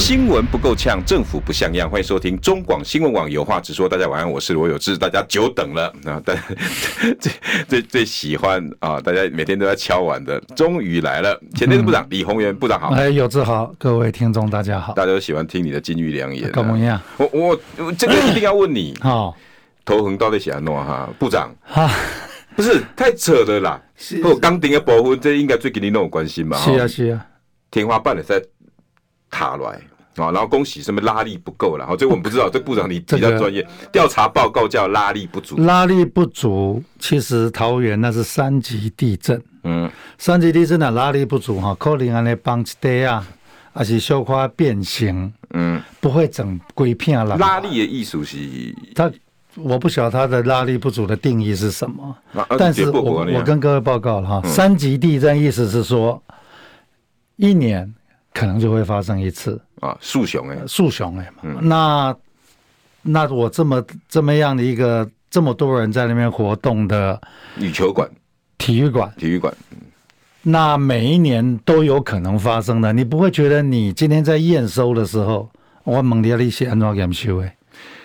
[0.00, 1.88] 新闻不够呛，政府不像样。
[1.88, 3.86] 欢迎收听中广新闻网有话直说。
[3.86, 4.96] 大家晚安，我是罗有志。
[4.96, 6.18] 大家久等了啊！
[6.24, 6.42] 大家
[7.20, 7.32] 最
[7.68, 8.98] 最最喜欢啊！
[8.98, 11.38] 大家每天都在敲碗的，终于来了。
[11.54, 14.94] 前天的部长李宏源部长好，哎，有志好，各位听众大家好。
[14.94, 16.98] 大家都喜欢听你的金玉良言，怎么样？
[17.18, 18.96] 我我我这个一定要问你。
[19.04, 19.36] 好，
[19.84, 21.90] 头横到底写安诺哈部长哈，
[22.56, 23.78] 不是太扯的啦。
[24.22, 26.56] 不，刚定的部分，这应该最跟你那种关心嘛？
[26.56, 27.26] 是啊是啊，
[27.70, 28.42] 天花板的在
[29.30, 29.78] 塔来。
[30.20, 33.66] 啊，然后恭喜什么拉力不够了，然后这我们不知道，这部长你比较专业。
[33.90, 43.26] 调查报告叫拉力不足，拉力不足，其实桃园那是三级地震，嗯，三级地震的拉力不足哈，可能安尼帮一块啊，
[43.72, 47.36] 还是小块变形，嗯，不会整规片了。
[47.36, 48.36] 拉力的艺术是，
[48.94, 49.10] 他
[49.56, 52.16] 我不晓得他的拉力不足的定义是什么，
[52.58, 56.22] 但是我我跟各位报告了哈，三级地震意思是说
[57.36, 57.94] 一年。
[58.32, 62.16] 可能就会发生一次啊，树熊哎，树熊哎嘛，那
[63.02, 67.20] 那我这么这么样的一个这么多人在那边活动的
[67.58, 68.08] 羽球馆、
[68.58, 69.52] 体育馆、体育馆，
[70.42, 75.50] 那每一年都有可能发生的，你不会觉得你今天在验收的时候，
[75.84, 77.52] 我问你你是安怎验收的？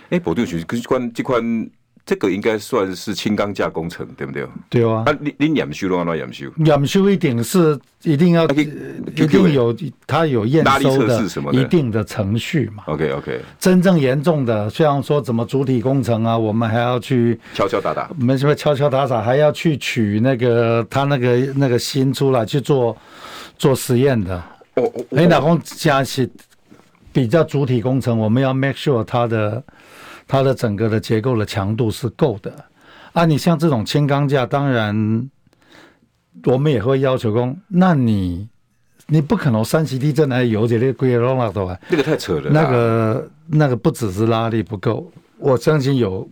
[0.09, 1.69] 哎，部长，这款这款。
[2.05, 4.47] 这个应该算是轻钢架工程，对不对？
[4.69, 5.03] 对啊。
[5.07, 6.45] 那你你验收的话，那验收？
[6.57, 9.75] 验收一定是一定要，一定有
[10.05, 11.19] 它有验收的
[11.51, 12.83] 一定的程序嘛。
[12.85, 13.41] OK OK。
[13.59, 22.95] 真正严重的，像说怎么主体工程啊，我们还要去敲敲打打，没什么敲敲打打，还要去取那个他那个那个芯出来去做
[23.57, 24.35] 做实验的。
[24.75, 25.05] 哦哦。
[25.17, 26.29] 哎，老公加是
[27.11, 29.63] 比较主体工程，我们要 make sure 它的。
[30.27, 32.51] 它的整个的结构的强度是够的
[33.13, 33.25] 啊！
[33.25, 35.29] 你像这种轻钢架，当然
[36.45, 37.57] 我们也会要求工。
[37.67, 38.47] 那你
[39.07, 41.79] 你不可能三级地震还有这些龟龙拉的吧？
[41.89, 42.49] 这个太扯了。
[42.49, 46.27] 那个那个不只是拉力不够，我相信有。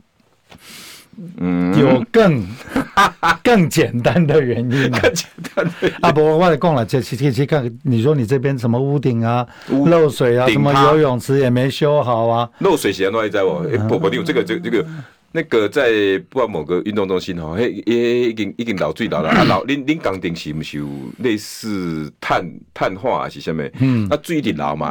[1.37, 2.45] 嗯，有更
[3.43, 14.85] 更简单的原因啊，更简单的啊不，我来讲了，这去去看，你说你这边什么屋顶啊漏水啊，什么游泳池也没修好啊，漏水写在在我，不不定这个这这个
[15.31, 15.91] 那个在
[16.29, 20.87] 不管某个运动中心哦，嘿也已经已经老最老了啊老，您您钢顶是不是有
[21.19, 23.63] 类似碳碳化还是什么？
[23.79, 24.89] 嗯，那最顶老嘛，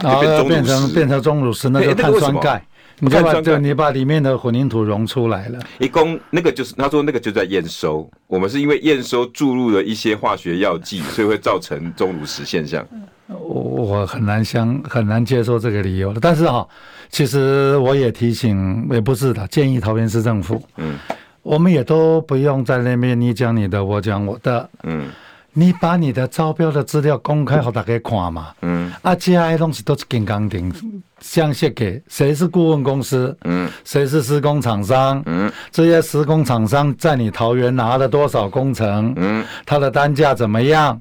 [0.48, 2.62] 变成变成钟乳石那个碳酸钙。
[2.98, 5.58] 你把就你把里面的混凝土融出来了。
[5.78, 12.86] 一共那个就是他说那个就在验收，我们是因为验收注入了一些化学药剂， 所以会造成钟乳石现象。
[13.26, 16.66] 我很难相很难接受这个理由的，但是哈，
[17.08, 20.98] 其实我也提醒，也不是的，建议桃园市政府，嗯，
[21.42, 25.08] 我们也都不用在那边你讲你的，我讲我的，嗯。
[25.54, 28.48] 你把你的招标的资料公开，好大家看嘛。
[28.62, 28.90] 嗯。
[29.02, 30.72] 啊，这些东西都是金刚顶，
[31.20, 33.36] 详细给谁是顾问公司？
[33.44, 33.70] 嗯。
[33.84, 35.22] 谁是施工厂商？
[35.26, 35.52] 嗯。
[35.70, 39.12] 这些施工厂商在你桃园拿了多少工程？
[39.16, 39.44] 嗯。
[39.66, 40.98] 他的单价怎么样？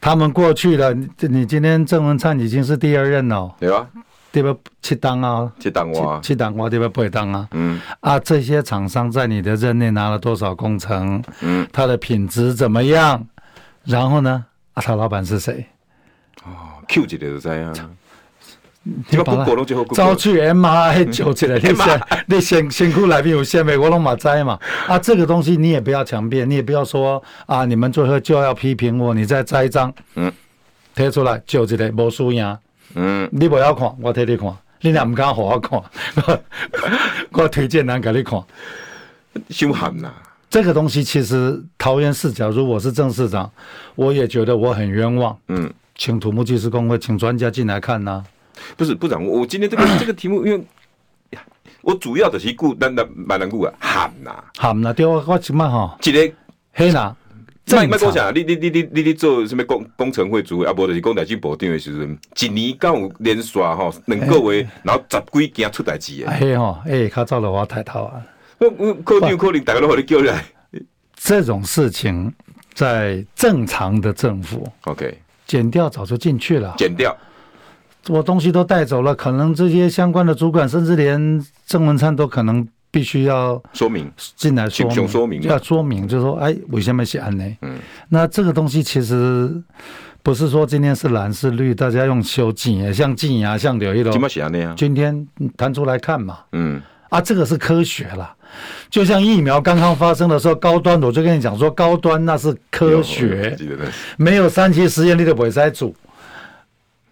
[0.00, 3.52] 他们过去了，你今天郑文灿已经是第二任了。
[3.58, 3.86] 对啊。
[4.32, 4.54] 对吧？
[4.80, 5.50] 七档啊。
[5.58, 6.20] 七档哇。
[6.22, 6.88] 七档哇，对不？
[6.88, 7.48] 八档啊。
[7.50, 7.80] 嗯。
[7.98, 11.20] 啊，这些厂商在你的任内拿了多少工程？
[11.40, 11.66] 嗯。
[11.72, 13.26] 他的品质怎么样？
[13.90, 14.44] 然后呢？
[14.74, 15.66] 啊，他老板是谁？
[16.44, 17.72] 哦，Q 级的就知啊。
[18.82, 19.44] 你把他
[19.92, 24.58] 招去 M I 揪起来，你先，你先先苦来宾有先美国龙马摘嘛。
[24.88, 30.32] 啊，这个东西你也不要强辩，你也不要说啊，你们最后就要批评我，你再摘一张，嗯，
[30.94, 32.58] 贴出来揪起来无输赢，
[32.94, 35.82] 嗯，你不要看，我替你看，你俩唔敢好好看，
[37.32, 38.42] 我推荐人给你看，
[39.50, 40.10] 凶悍呐。
[40.50, 43.48] 这个东西其实桃园市，假如我是郑市长，
[43.94, 45.38] 我也觉得我很冤枉。
[45.46, 48.24] 嗯，请土木技师工会，请专家进来看呐、啊。
[48.76, 50.60] 不是部长，我今天这个 这个题目，因为
[51.82, 56.32] 我主要的是顾那那蛮难顾啊，喊呐喊呐，对我我起码哈，今天
[56.72, 57.14] 黑呐，
[57.70, 66.30] 麦麦跟我讲，你你你你你你做什么工工程会主，啊不就是工代机部长的时阵，一年刚有连续吼两个月，然后十几件出代志的。
[66.32, 68.20] 嘿哈，哎，他照了我抬头啊。
[68.60, 70.44] 我 我可能可能大家都和你叫来，
[71.14, 72.32] 这种事情
[72.74, 77.16] 在正常的政府，OK，减掉早就进去了，减掉，
[78.08, 84.10] 我东西都带走了，可能这些相关的主管，甚至连郑文灿都可能必须要说明。
[84.36, 85.42] 进来说明，说明。
[85.42, 87.44] 要说明，就是说，哎，为什么是安呢？
[87.62, 87.78] 嗯，
[88.10, 89.50] 那这个东西其实
[90.22, 94.12] 不是说今天是蓝是绿，大家用修剪，像静牙，像刘一龙，
[94.76, 98.36] 今天弹出来看嘛，嗯，啊，这个是科学啦。
[98.90, 103.56] 就像疫苗刚刚发生的时候，高端我就跟你讲说，高端那是科学，
[104.16, 105.92] 没有三期实验你都不会再做。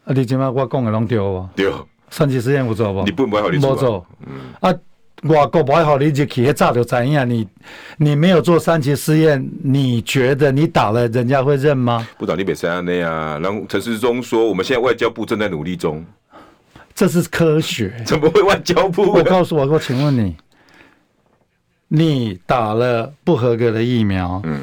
[0.04, 1.48] 啊，你今麦我讲的拢对不？
[1.54, 1.70] 对，
[2.10, 3.04] 三期实验有做不？
[3.04, 4.06] 你不不好你做，做。
[4.26, 4.74] 嗯，啊，
[5.24, 7.28] 外国不好你入去，迄早就知影。
[7.28, 7.46] 你
[7.98, 12.08] 你没有做三期实验，你觉得你打了，人家会认吗？
[12.18, 13.38] 不打你别这样的呀。
[13.40, 16.04] 然后陈世忠说，我们现在外交部正在努力中，
[16.94, 17.94] 这是科学。
[18.04, 19.12] 怎么会外交部？
[19.12, 20.34] 我告诉我，我请问你。
[21.88, 24.62] 你打了不合格的疫苗，嗯，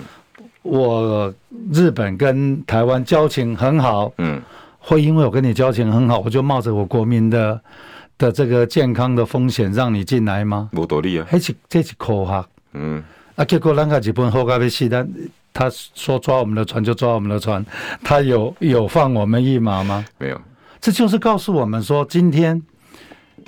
[0.62, 1.34] 我
[1.74, 4.40] 日本跟台湾交情很好，嗯，
[4.78, 7.60] 会因为我跟你交情很好，我就冒着我国民的
[8.20, 10.70] 的这个健康的风险让你进来吗？
[10.74, 13.04] 无道理啊，这是这是科学，嗯，
[13.36, 15.10] 啊，结果人家日本好咖啡西单，
[15.52, 17.66] 他说抓我们的船就抓我们的船，
[18.04, 20.06] 他有有放我们一马吗？
[20.20, 20.40] 没有，
[20.80, 22.62] 这就是告诉我们说今天。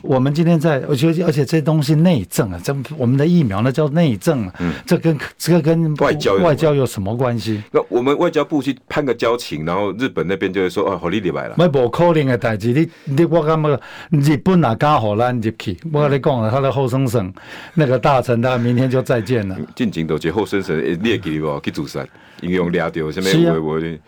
[0.03, 7.61] 我们今天在，而且而且这东西内政啊，这我们的疫苗那叫内政啊，嗯，这跟这个跟外交外交有什么关系？
[7.71, 11.55] 那我们外交部去判个交情，然后日本那边就会说，哦，好，你礼拜了。
[11.57, 15.77] 没不可能的代志，你你我感觉日本哪敢好咱入去？
[15.91, 17.33] 我跟你讲了，他的后生省
[17.73, 19.57] 那个大臣，他明天就再见了。
[19.75, 21.59] 进京都，这后生省你也记得不？
[21.61, 22.05] 去自杀，
[22.41, 23.29] 应用掠掉什么？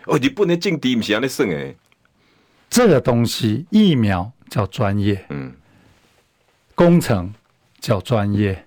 [0.06, 1.74] 哦，日本的政敌不是安尼算诶。
[2.68, 5.50] 这个东西疫苗叫专业，嗯。
[6.80, 7.30] 工程
[7.78, 8.64] 叫专业，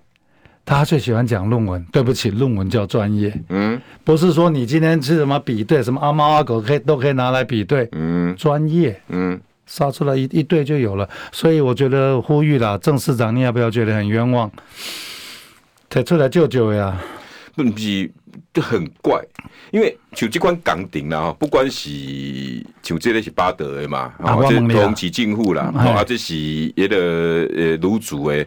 [0.64, 1.84] 他最喜欢讲论文。
[1.90, 3.36] 对不起，论文叫专业。
[3.48, 7.88] 嗯，不是说你今天是什么比对，什么阿猫阿狗可以都可以拿来比对。
[7.90, 9.02] 嗯，专业。
[9.08, 11.10] 嗯，杀出来一一对就有了。
[11.32, 14.48] 所以我觉得呼吁啦，郑市长，你要不要觉得很冤枉？
[15.90, 16.96] 提出来救救呀！
[17.56, 18.12] 问题
[18.52, 19.22] 就很怪，
[19.70, 21.90] 因为像这款钢钉啦，不管是
[22.82, 26.96] 像这个是巴德的嘛，啊，这同期进户啦，啊，这是一个
[27.54, 28.46] 呃卤煮的，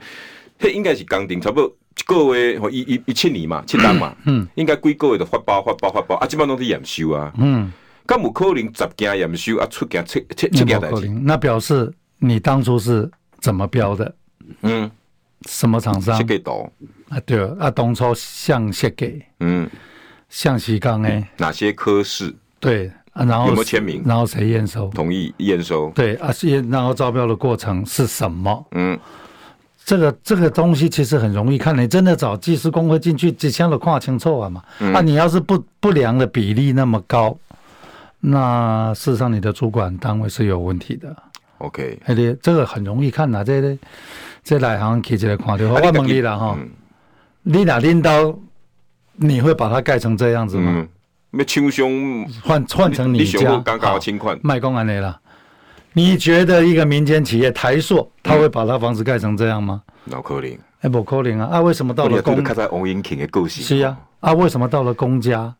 [0.60, 1.68] 这应该是港顶，差不多
[1.98, 7.72] 一个月或一一一七年嘛，七单嘛，嗯，应该几个月就发包发包发包，啊，基本上都是验收啊，嗯，
[8.06, 14.16] 咁有可能十件验收啊，出件七七七件代志，那表示你当初是怎么标的？
[14.62, 14.89] 嗯。
[15.45, 16.18] 什么厂商？
[16.18, 16.69] 设计图
[17.10, 19.69] 啊，对啊，当初向设计，嗯，
[20.30, 22.36] 向西刚诶，哪些科室？
[22.60, 24.01] 对啊，然后有没有签名？
[24.06, 24.89] 然后谁验收？
[24.89, 25.92] 同意验收？
[25.95, 28.66] 对啊，是然后招标的过程是什么？
[28.72, 29.00] 嗯，
[29.86, 34.62] 这个这个东西其实很容易看，你真的找技师工会进去，几枪都跨清楚啊嘛。
[34.80, 37.38] 嗯、啊，你要是不不良的比例那么高，
[38.19, 41.16] 那事实上你的主管单位是有问题的。
[41.60, 43.78] OK，哎，这个很容易看呐，这个。
[44.48, 46.58] 这内行起来看到，我问你了哈，
[47.44, 48.34] 你哪领导，
[49.18, 50.88] 你会把它盖成这样子吗？
[51.32, 54.00] 没轻松换换成你家，好，
[54.42, 55.20] 卖公安的啦。
[55.92, 59.84] 你觉得一个民间企业台塑，他会把他房子盖成这样吗？
[60.06, 61.58] 脑壳灵，哎，不可能啊！
[61.58, 62.42] 啊，为什么到了公？
[63.50, 65.54] 是啊，啊，为什么到了公家，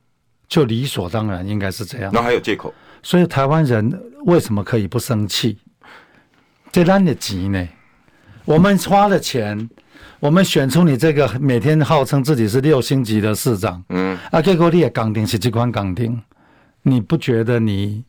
[0.48, 2.10] 就理所当然应该是这样？
[2.13, 2.74] 那还有借口？
[3.04, 5.57] 所以台湾人为什么可以不生气？
[6.72, 7.68] 这烂的急呢？
[8.47, 9.69] 我们花了钱，
[10.21, 16.17] 我们选出你这个每天号称自己是六星级的市长，嗯，啊，结果你也岗顶是机关岗顶，
[16.81, 18.01] 你不觉得你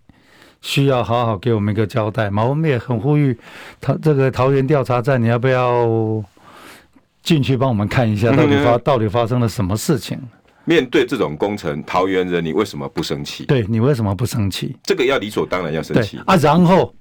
[0.63, 2.45] 需要好好给我们一个交代吗？
[2.45, 3.37] 我们也很呼吁，
[3.81, 6.23] 桃这个桃园调查站，你要不要
[7.21, 10.17] 进去帮我们看一下，到底发到底发生了什么事情？
[10.65, 13.45] 面对这种工程，桃园人你为什么不生气？
[13.47, 14.77] 对，你为什么不生气？
[14.85, 16.95] 这个要理所当然要生气啊，然后。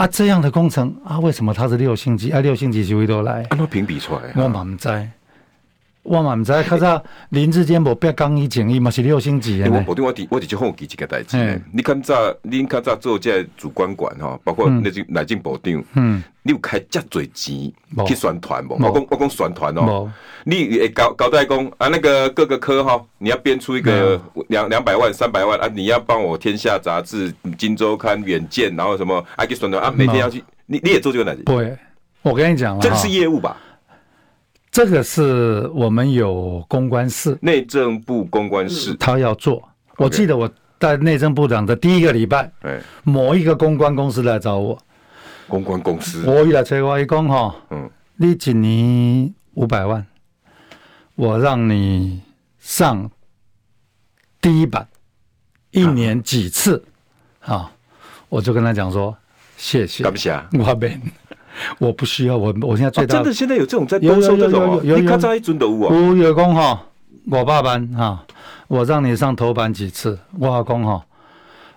[0.00, 2.30] 啊，这样的工程啊，为什么它是六星级？
[2.30, 3.44] 啊，六星级几位都来？
[3.50, 4.88] 按照评比出来，我嘛唔知，
[6.02, 6.52] 我嘛唔知。
[6.64, 9.70] 可是林志坚无别讲伊情伊嘛是六星级的。
[9.70, 11.62] 我我我我我就好奇一个代志。
[11.72, 17.72] 你看早，你看早做这主管管哈，包括那些内政部长，嗯，你有开这多钱
[18.06, 18.74] 去宣传无？
[18.74, 20.10] 我讲我讲宣传哦。
[20.44, 31.42] 你会交交代讲啊，那个各个科哈，你要编出一个两两百万、三百万啊，你要帮我天下杂志、金周刊、远见，然后什么啊，给算的啊，每天要去，你你也做这个代志？
[31.42, 31.76] 不会，
[32.22, 33.54] 我跟你讲，这个是业务吧？
[34.70, 39.62] 这个是我们有公关室，内政部公关室，他要做。
[39.96, 40.48] 我记得我
[40.78, 42.50] 在内政部长的第一个礼拜，
[43.02, 44.78] 某一个公关公司来找我，
[45.48, 50.06] 公关公司，我一来找我一讲哈，嗯，你一年五百万。
[51.16, 52.22] 我让你
[52.58, 53.10] 上
[54.40, 54.88] 第一版，
[55.70, 56.82] 一年几次
[57.40, 57.70] 啊？
[58.30, 59.14] 我就跟他讲说，
[59.58, 60.04] 谢谢。
[60.04, 60.48] 干不起啊？
[60.52, 60.98] 我没。
[61.78, 66.80] 我不需要，我我现在最大、啊、真的现在有这种在兜售这种、哦，你看在尊的屋啊，有有讲哈，
[67.30, 68.24] 我爸班哈，
[68.68, 71.04] 我让你上头版几次，我讲哈，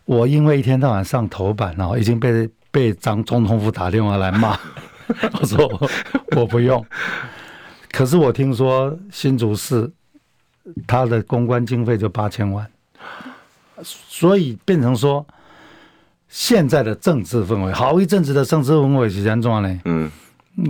[0.05, 4.57] 我因为一天到晚上头版哦，已经被被张总统府打电话来骂，
[5.39, 5.89] 我说，
[6.35, 6.85] 我不用，
[7.91, 9.91] 可是我听说新竹市
[10.87, 12.65] 他的公关经费就八千万，
[13.83, 15.25] 所以变成说。
[16.33, 19.79] 现在的政治氛围，好一阵子的政治氛围是怎样呢？
[19.85, 20.09] 嗯，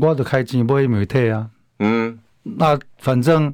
[0.02, 1.48] 我就开钱买媒体啊。
[1.80, 3.54] 嗯，那反正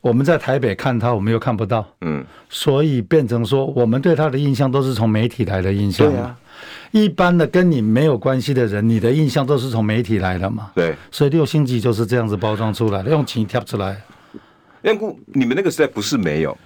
[0.00, 1.86] 我们在台北看他，我们又看不到。
[2.00, 6.10] 嗯，所以变成说，我们对他的印象都是从媒体来的印象。
[6.10, 6.36] 对啊，
[6.90, 10.72] 一般的跟你没有关系的人，你的印象都是从媒体来的嘛。
[10.74, 13.96] 对，所以六星级就是这样子包装出来的，用钱贴出来。
[14.82, 14.92] 那
[15.26, 16.58] 你们那个时代不是没有。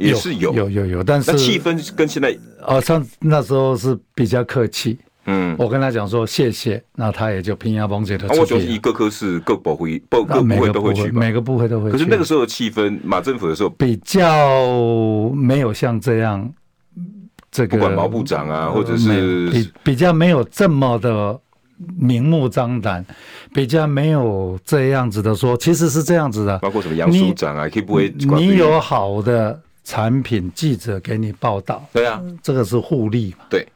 [0.00, 4.98] 也是有有有有，但是气氛跟现在哦，上那时候是比较客气。
[5.26, 8.26] 嗯，我跟他讲说谢谢，那他也就平压绷紧的。
[8.28, 11.90] 我觉得一个科室各部会各各部会都会去，每个部会都会。
[11.90, 16.50] 可是那个时候的气氛，马政府的时候比较没有像这样，
[17.52, 21.38] 这个不管毛部长啊，或者是比比较没有这么的
[21.98, 23.04] 明目张胆，
[23.52, 26.58] 比较没有这样子的说，其实是这样子的。
[26.60, 29.60] 包括什么杨署长啊，可以不会你有好的。
[29.90, 33.44] 产品记者给你报道，对啊，这个是互利嘛？
[33.50, 33.66] 对，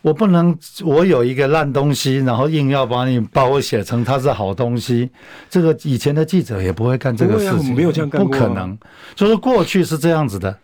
[0.00, 5.10] 我不能，我有一个烂东西，然后硬要把你把我写成它是好东西，
[5.50, 8.78] 这个以前的记者也不会干这个事情，没有这样干过，不可能。
[9.16, 10.56] 就是过去是这样子的，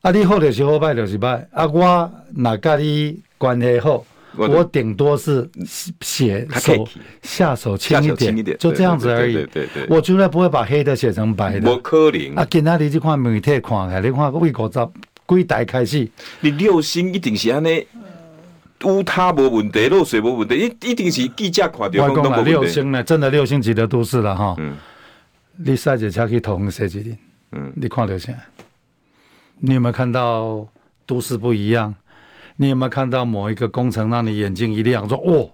[0.00, 4.02] 啊，你好就是好，坏就是坏，啊，我哪跟你关系好。
[4.46, 5.48] 我顶多是
[6.00, 6.88] 写手
[7.22, 9.46] 下手轻一点，就这样子而已。
[9.88, 11.68] 我绝对不会把黑的写成白的。
[11.68, 14.90] 我可能啊，今仔日这款媒体看下，你看为国造
[15.26, 16.08] 几台开始。
[16.40, 17.84] 你六星一定是安尼，
[18.84, 22.04] 乌他无问题，漏水无问题，一一定是记者看到。
[22.04, 24.54] 我讲了六星呢，真的六星级的都市了哈。
[24.58, 24.76] 嗯。
[25.56, 27.18] 你赛者车去同谁几点？
[27.52, 27.72] 嗯。
[27.74, 28.32] 你看到啥，
[29.58, 30.64] 你有没有看到
[31.04, 31.92] 都市不一样？
[32.60, 35.08] 你有没有看到某一个工程让你眼睛一亮？
[35.08, 35.48] 说哦，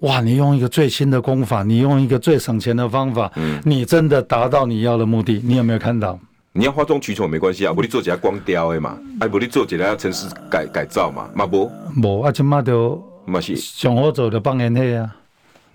[0.00, 0.20] 哇！
[0.20, 5.40] 你用一个最新的工法，你用一个最省钱的方法，嗯，你真的达到你要的目的。
[5.42, 6.18] 你有没有看到？
[6.52, 11.70] 你要哗众取宠没关系啊，我你做几下光雕的嘛，哎，我你做几下城市改改造嘛，嘛不？
[11.96, 15.16] 无啊，今嘛就嘛是上好做的放烟火啊，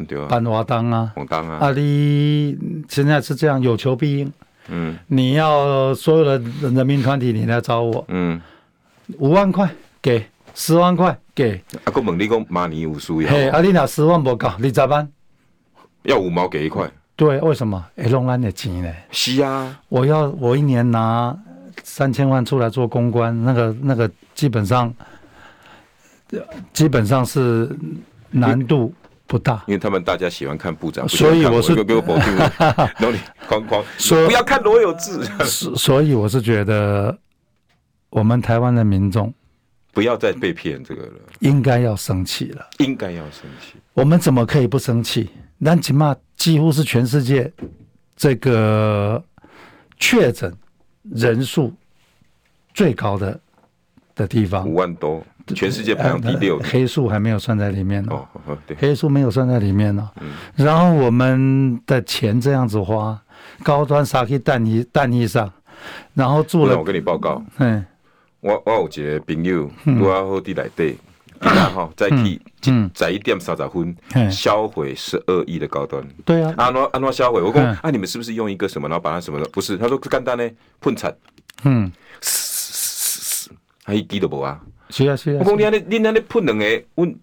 [0.08, 1.58] 对啊，办活动啊，活动啊。
[1.60, 2.56] 啊，你
[2.88, 4.32] 现在是这样有求必应，
[4.70, 8.40] 嗯，你要所有的人民团体，你来找我，嗯，
[9.18, 9.68] 五万块。
[10.02, 11.62] 给十万块，给。
[11.86, 13.30] 啊，我问你讲，马尼有需要？
[13.30, 15.08] 嘿，啊，你那十万不够，你咋办？
[16.04, 16.90] 要五毛给一块。
[17.16, 17.86] 对，为什么？
[17.96, 18.92] 哎，弄咱的钱呢？
[19.12, 21.38] 是啊，我要我一年拿
[21.84, 24.92] 三千万出来做公关，那个那个基本上，
[26.74, 27.70] 基本上是
[28.32, 28.92] 难度
[29.28, 32.32] 不大，因为他们大家喜欢看部长，所以我是给我保住，
[32.98, 35.24] 哪里框框说不要看罗有志，
[35.76, 37.16] 所以我是觉得
[38.10, 39.32] 我们台湾的民众。
[39.94, 43.76] 不要再被骗这个了，应该要生气了，应该要生气。
[43.94, 45.30] 我们怎么可以不生气？
[45.58, 47.52] 那起码几乎是全世界
[48.16, 49.22] 这个
[49.98, 50.52] 确诊
[51.04, 51.74] 人数
[52.74, 53.40] 最高的
[54.16, 58.14] 的地方，五万多，全世界排行第六，黑数还没有算在里面呢。
[58.14, 60.10] 哦，对，黑数没有算在里面呢。
[60.56, 63.22] 然后我们的钱这样子花，
[63.62, 65.52] 高端沙克蛋衣蛋衣上，
[66.14, 67.86] 然后住了，我跟你报告，嗯。
[68.42, 69.70] 我我有一个朋友，
[70.02, 70.98] 我要好地来对，
[71.40, 72.42] 然后再去
[72.96, 73.96] 十一点三十分
[74.32, 76.04] 销毁十二亿的高端。
[76.26, 77.42] 对啊，安怎安怎销毁？
[77.42, 79.48] 我讲啊，你们是不是用一个什么，然后把它什么的？
[79.50, 81.16] 不是，他说干单呢喷产。
[81.64, 81.92] 嗯，
[83.84, 84.60] 他一滴都无啊。
[84.90, 85.38] 是啊是啊。
[85.40, 87.16] 我讲你安尼，你安尼喷两个，阮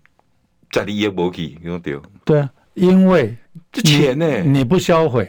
[0.71, 2.01] 十二亿无去，你讲对？
[2.25, 3.37] 对啊，因为
[3.73, 5.29] 这钱呢，你不销毁，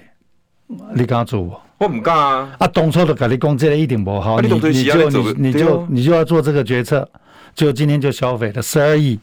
[0.93, 1.59] 你敢做我？
[1.79, 2.55] 我唔敢啊！
[2.59, 7.07] 啊，当初都跟你讲，这个一定不好，啊、你你就你就你就，你就要做这个决策，
[7.55, 9.17] 就今天就消费了十二亿。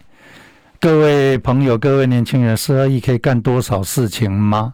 [0.80, 4.72] 各位朋友，各位年轻人，十二亿可以干多少事情吗？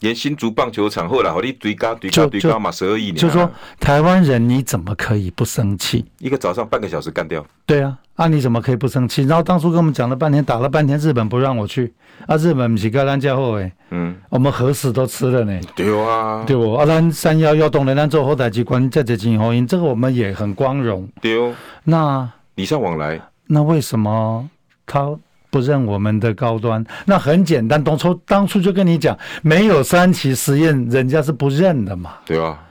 [0.00, 3.12] 连新竹棒球场后来和你追加追加追加嘛，十二亿。
[3.12, 3.50] 就说
[3.80, 6.04] 台湾人，你怎么可以不生气？
[6.18, 7.44] 一个早上半个小时干掉。
[7.64, 9.24] 对啊，啊你怎么可以不生气？
[9.24, 11.92] 然后当初跟我们讲了半天，打了半天，日本不让我去。
[12.26, 15.60] 啊，日本不是跟咱家伙哎，嗯，我们何时都吃了呢？
[15.74, 16.74] 对啊，对不？
[16.74, 21.08] 啊，咱三幺幺当然咱做后台机关在这进行，这个我们也很光荣。
[21.20, 23.20] 对哦，那礼尚往来。
[23.46, 24.48] 那为什么
[24.84, 25.16] 他？
[25.56, 32.16] 不认我们的高端，那很简单，当初当初就跟你讲，没有三期实验，人家是不认的嘛。
[32.26, 32.62] 对啊，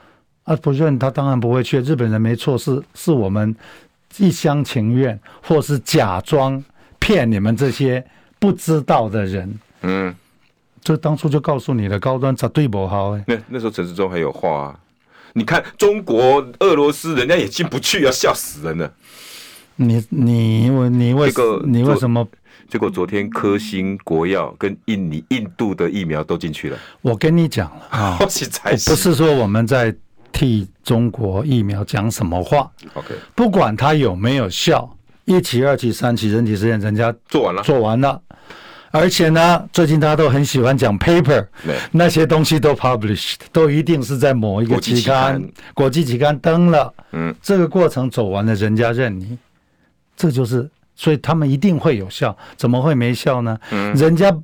[0.44, 1.80] 啊不认，他当然不会去。
[1.80, 3.52] 日本人没错，是是我们
[4.18, 6.62] 一厢情愿，或是假装
[7.00, 8.04] 骗你们这些
[8.38, 9.58] 不知道的人。
[9.82, 10.14] 嗯，
[10.80, 13.24] 这当初就告诉你了，高端咋对不好哎。
[13.26, 14.78] 那那时候陈世忠还有话啊，
[15.32, 18.92] 你看中国、俄罗斯，人家也进不去啊，笑死人了。
[19.76, 21.30] 你你为你为
[21.64, 22.26] 你为什么？
[22.68, 26.78] 结果昨天科兴、国药跟印尼、印度的疫苗都进去了。
[27.02, 29.94] 我跟你讲了啊， 不是说我们在
[30.32, 32.70] 替中国疫苗讲什么话。
[32.94, 38.20] OK，不管它有没有效，一期、二期、三期人体实验，人家做完了，做完了。
[38.92, 41.46] 而且呢，最近大家都很喜欢讲 paper，
[41.92, 45.42] 那些东西都 published，都一定是在某一个期刊、
[45.74, 46.92] 国际期刊登了。
[47.12, 49.36] 嗯，这个过程走完了，人家认你，
[50.16, 50.68] 这就是。
[50.98, 53.58] 所以他们一定会有效，怎么会没效呢？
[53.70, 54.34] 嗯，人家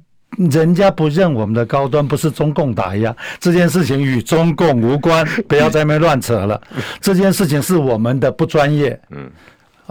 [0.51, 6.61] 人家不认我们的高端，不是中共打压，这件事情与中共无关， 不要在那边乱扯了。
[7.01, 9.01] 这件事情是我们的不专业。
[9.09, 9.31] 嗯，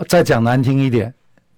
[0.08, 1.12] 再讲难听一点，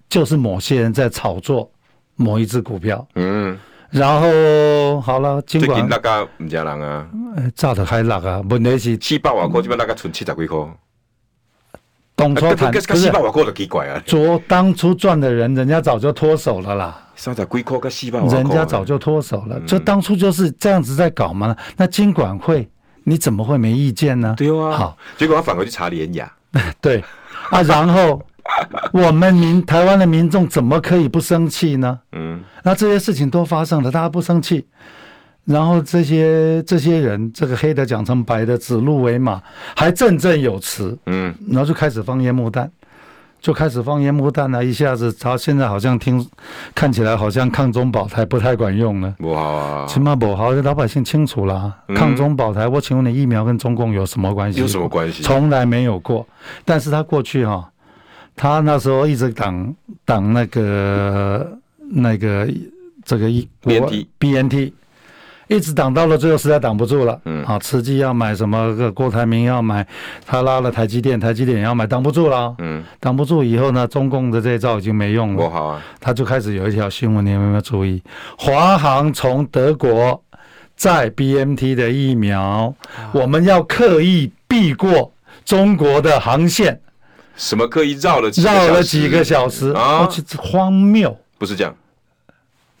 [0.08, 1.70] 就是某些人在炒作
[2.16, 3.06] 某一只股票。
[3.16, 3.58] 嗯，
[3.90, 7.06] 然后好了，尽管那个唔加人啊，
[7.54, 10.58] 炸得还辣啊，问题是七百万块，基本那个存七十几块。
[12.16, 13.12] 当初谈不是，
[14.06, 17.00] 做当初赚的人，人家早就脱手了啦。
[18.30, 21.56] 人家早就脱手了，就当初就是这样子在搞嘛。
[21.76, 22.68] 那金管会
[23.04, 24.34] 你怎么会没意见呢？
[24.36, 26.30] 对啊，好，结果他反过去查联雅。
[26.80, 27.02] 对
[27.50, 28.20] 啊，然后
[28.92, 32.00] 我们民台湾的民众怎么可以不生气呢？
[32.12, 34.66] 嗯，那这些事情都发生了，大家不生气。
[35.44, 39.42] 然后这些这些人，这个黑的讲成白的，指鹿为马，
[39.76, 42.70] 还振振有词，嗯，然后就开始放烟幕弹，
[43.42, 46.26] 就开始放烟幕弹了，一下子，他现在好像听，
[46.74, 54.60] 看起来好像抗中保台不太管用了，不好啊，起码不好，老百姓清楚了，嗯、抗中保台，我请问你，疫苗跟中共有什么关系？
[54.60, 55.22] 有什么关系？
[55.22, 56.26] 从来没有过，
[56.64, 57.64] 但是他过去哈、哦，
[58.34, 59.74] 他那时候一直挡
[60.06, 61.58] 挡那个
[61.90, 62.48] 那个
[63.04, 63.46] 这个一
[64.18, 64.72] BNT。
[65.48, 67.20] 一直挡到了最后，实在挡不住了。
[67.24, 68.74] 嗯，啊，慈济要买什么？
[68.74, 69.86] 个郭台铭要买，
[70.26, 72.54] 他拉了台积电，台积电也要买，挡不住了。
[72.58, 75.36] 嗯，挡不住以后呢，中共的这一招已经没用了。
[75.36, 78.02] 不好啊，他就开始有一条新闻，你有没有注意？
[78.38, 80.22] 华航从德国
[80.76, 82.74] 载 BMT 的疫苗，
[83.12, 85.12] 我们要刻意避过
[85.44, 86.80] 中国的航线。
[87.36, 90.08] 什么刻意绕了绕了几个小时啊？
[90.38, 91.16] 荒谬！
[91.36, 91.74] 不是这样。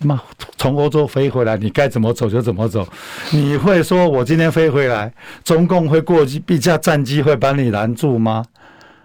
[0.04, 0.20] 妈，
[0.56, 2.86] 从欧洲飞回来，你该怎么走就怎么走。
[3.32, 5.12] 你会说我今天飞回来，
[5.42, 8.44] 中共会过去，一架战机会把你拦住吗？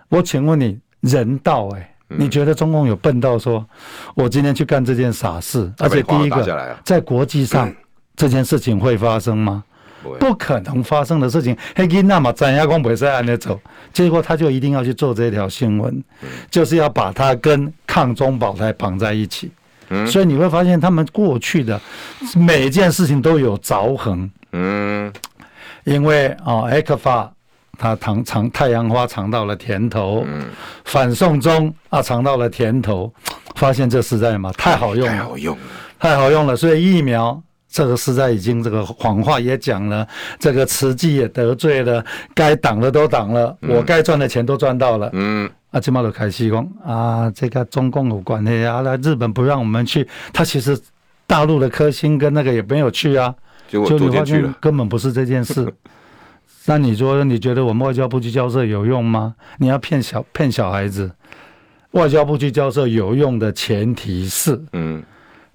[0.10, 3.66] 我请问你，人道哎、欸，你觉得中共有笨到说，
[4.16, 5.72] 我今天去干这件傻事？
[5.80, 7.72] 而且第一个，在国际上
[8.16, 9.64] 这件事情会发生吗？
[10.18, 11.56] 不可能发生的事情。
[11.76, 13.60] 黑金那么斩压光不会在按那走，
[13.92, 16.02] 结果他就一定要去做这条新闻，
[16.50, 19.52] 就是要把它跟抗中保台绑在一起。
[20.08, 21.80] 所以你会发现，他们过去的
[22.36, 24.32] 每一件事情都有凿痕。
[24.52, 25.12] 嗯，
[25.84, 27.32] 因为啊，艾克法
[27.78, 30.45] 他尝尝太阳花尝到了甜头，嗯，
[30.86, 33.12] 反送中啊尝到了甜头，
[33.56, 35.63] 发现这实在嘛太好用了，太好用了，
[35.99, 36.56] 太好用了。
[36.56, 40.08] 所以疫苗这个实在已经这个谎话也讲了，
[40.39, 42.03] 这个慈济也得罪了，
[42.34, 45.10] 该挡的都挡了，我该赚的钱都赚到了。
[45.13, 45.49] 嗯。
[45.71, 50.75] 啊，这么多开西工啊，这个中共有关系啊，那日本不让我们去，他其实
[51.27, 53.32] 大陆的科兴跟那个也没有去啊，
[53.67, 55.71] 就你发现根本不是这件事。
[56.65, 59.36] 那你说你觉得我们外交部去交涉有用吗？
[59.60, 61.12] 你要骗小骗小孩子，
[61.91, 65.03] 外交部去交涉有用的前提是，嗯，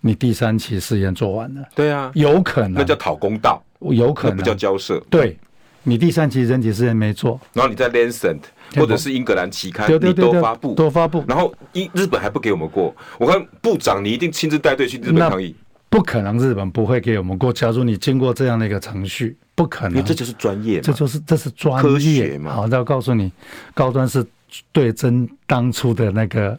[0.07, 2.75] 你第三期试验做完了，对啊，有可能。
[2.75, 4.37] 那叫讨公道，有可能。
[4.37, 5.35] 不叫交涉，对。
[5.83, 8.39] 你第三期人体试验没做，然后你在 Lancet
[8.77, 12.95] 或者是英格兰期刊，你都发布，都发布，然后英日本还不给我们过。
[13.19, 15.57] 我看部长，你一定亲自带队去日本抗议。
[15.89, 17.51] 不可能，日本不会给我们过。
[17.51, 20.05] 假如你经过这样的一个程序，不可能。
[20.05, 21.83] 这就是专业，这就是这是专业。
[21.83, 22.53] 科学嘛。
[22.53, 23.33] 好，那我告诉你，
[23.75, 24.25] 高端是
[24.73, 26.59] 对真当初的那个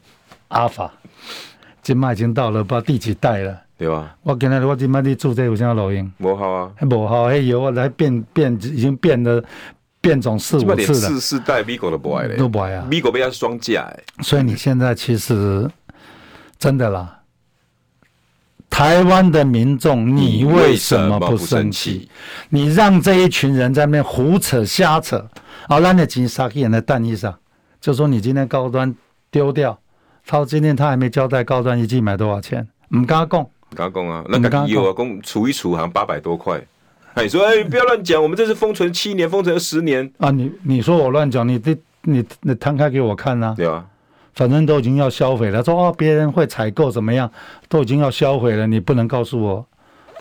[0.50, 0.94] 阿法，
[1.86, 3.62] 今麦已经到了不知道第几代了。
[3.78, 4.16] 对吧？
[4.24, 6.12] 我今日我今麦你做这有啥录音？
[6.20, 6.72] 无效啊！
[6.80, 9.44] 无效，嘿油啊，来变变，已经变了
[10.00, 10.94] 变种四五次了。
[10.94, 12.88] 四四代美国都不爱嘞，都不爱啊！
[12.90, 15.70] 美国被它双价，所以你现在其实
[16.58, 17.20] 真的啦，
[18.70, 22.10] 台湾的民众，你为什么不生气？
[22.48, 25.30] 你让这一群人在那边胡扯瞎扯
[25.68, 25.80] 啊！
[25.80, 27.38] 让那几杀人的蛋衣上，
[27.82, 28.96] 就说你今天高端
[29.30, 29.78] 丢掉，
[30.28, 33.48] 他今天他还没交代高端一季买多少钱，唔敢讲。
[33.76, 36.62] 刚讲啊，那个有啊，公除一除好像八百多块。
[37.14, 40.32] 哎，说哎，不要乱讲，我们这是封存七年，封存十年啊。
[40.32, 43.54] 你你说我乱讲，你这你你摊开给我看呐。
[43.56, 43.86] 对啊，
[44.34, 45.64] 反正都已经要销毁了。
[45.64, 47.30] 说哦，别人会采购怎么样，
[47.68, 49.66] 都已经要销毁了，你不能告诉我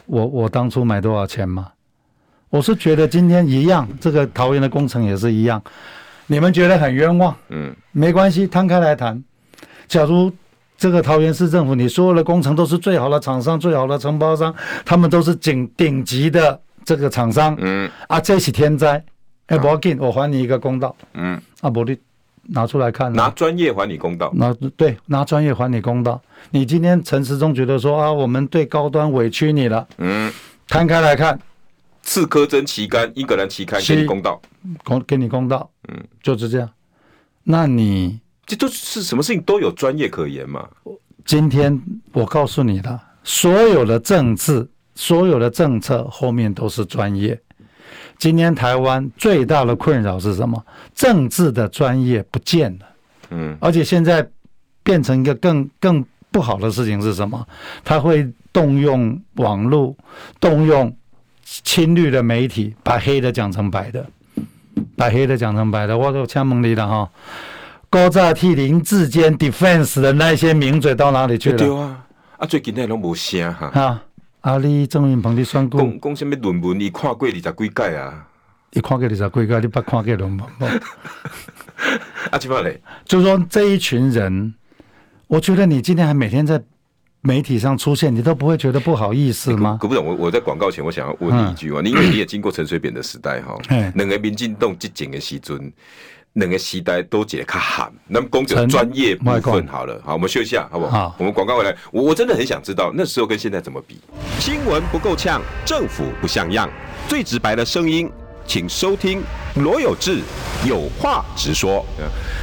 [0.07, 1.69] 我我当初买多少钱吗？
[2.51, 5.63] 我是觉得今天一样，这个桃园的工程也是一样，
[6.27, 9.23] 你们觉得很冤枉，嗯，没关系，摊开来谈。
[9.87, 10.33] 假如
[10.77, 14.53] 这个桃园市政府，你所有的工程都是最好的厂商、最好的承包商，
[14.85, 19.03] 他们都是顶顶级的这个厂商，嗯，啊，这是天灾，
[19.47, 21.97] 哎，不要紧，我还你一个公道，嗯，啊，不你
[22.49, 26.21] 拿出来看，拿专业还你公道，拿对，拿专业还你公道。
[26.51, 30.31] 你今天陈时中觉得说啊，我们对高端委屈你了，嗯，
[30.67, 31.39] 摊开来看，
[32.03, 34.43] 刺柯证期刊，英格兰旗杆给你公道，
[34.83, 36.69] 公给你公道，嗯，就是这样。
[37.45, 38.19] 那你。
[38.47, 40.69] 这都是什么事情都有专业可言嘛？
[41.25, 41.81] 今天
[42.13, 47.41] 我告诉你的，所有的政治、所有的政策后面都是专业。
[48.19, 50.63] 今天台湾最大的困扰是什么？
[50.95, 52.87] 政治的专业不见了。
[53.31, 54.27] 嗯，而且现在
[54.83, 57.47] 变成一个更更不好的事情是什么？
[57.83, 59.97] 他会动用网络，
[60.39, 60.95] 动用
[61.43, 64.07] 侵略的媒体，把黑的讲成白的，
[64.97, 65.97] 把黑的讲成白的。
[65.97, 67.11] 我都枪门里了哈。
[67.95, 71.57] 高炸替林志坚 defense 的那些名嘴到哪里去了？
[71.57, 72.05] 对啊，
[72.39, 73.69] 啊最近那拢无声哈。
[73.69, 74.03] 啊，
[74.41, 76.81] 阿里郑云鹏的选股，讲讲什么论文？
[76.81, 78.27] 你看过二十几届啊？
[78.73, 79.61] 你看过二十几届？
[79.61, 80.41] 你不看过论文？
[82.33, 82.83] 啊，怎么嘞？
[83.05, 84.53] 就是说这一群人，
[85.29, 86.61] 我觉得你今天还每天在
[87.21, 89.79] 媒体上出现，你都不会觉得不好意思吗？
[89.81, 93.57] 可不懂，我我在广告前，我想要问你一句话，你因为你也经过陈水扁的时代哈，
[93.95, 95.73] 两个民进党激进的时阵。
[96.35, 101.09] 两个时代都解得较喊，那么公者专业部分好了，好，我们休息一下，好不好？
[101.11, 104.01] 好，我们广告回来，我我真的很想知道那时候跟现在怎么比？
[104.41, 106.69] 新闻不够呛，政府不像样，
[107.09, 108.11] 最直白的声音，
[108.47, 109.23] 请收听
[109.55, 110.23] 罗有志
[110.67, 111.87] 有话直说。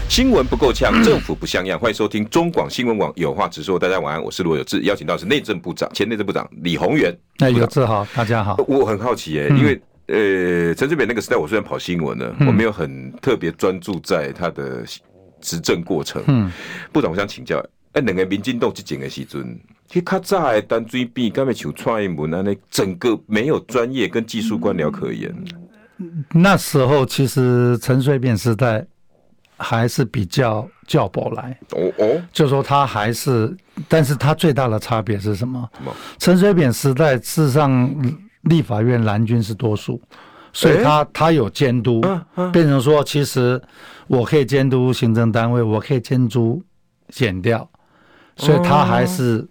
[0.08, 3.77] 新闻不够呛， 政府不像样，欢迎收听中广新闻网有话直说。
[3.77, 7.13] 大家晚安，我是罗有志，邀请到是内政部长，前内政部长李鸿源。
[7.39, 8.56] 那有志好，大家好。
[8.69, 9.82] 我很好奇耶、欸，因为。
[10.08, 14.84] 呃，陈水扁那个时代，我虽然跑新闻呢，嗯、我没有很特别专注在他的
[15.40, 16.22] 执政过程。
[16.28, 16.52] 嗯，
[16.92, 25.34] 部长，我想请教，哎，两个民进党执政的时阵，去较早的单水扁，刚才像蔡英文啊，那整个没有专业跟技术官僚可言。
[26.34, 28.86] 那时候其实陈水扁时代
[29.56, 31.58] 还是比较叫不来。
[31.72, 33.56] 哦哦，就说他还是，
[33.88, 35.70] 但是他最大的差别是什么？
[36.18, 37.90] 陈水扁时代事实上。
[38.43, 40.01] 立法院蓝军是多数，
[40.51, 42.01] 所以他他有监督，
[42.51, 43.62] 变成说，其实
[44.08, 46.62] 我可以监督行政单位，我可以监督
[47.10, 47.69] 减掉，
[48.36, 49.47] 所以他还是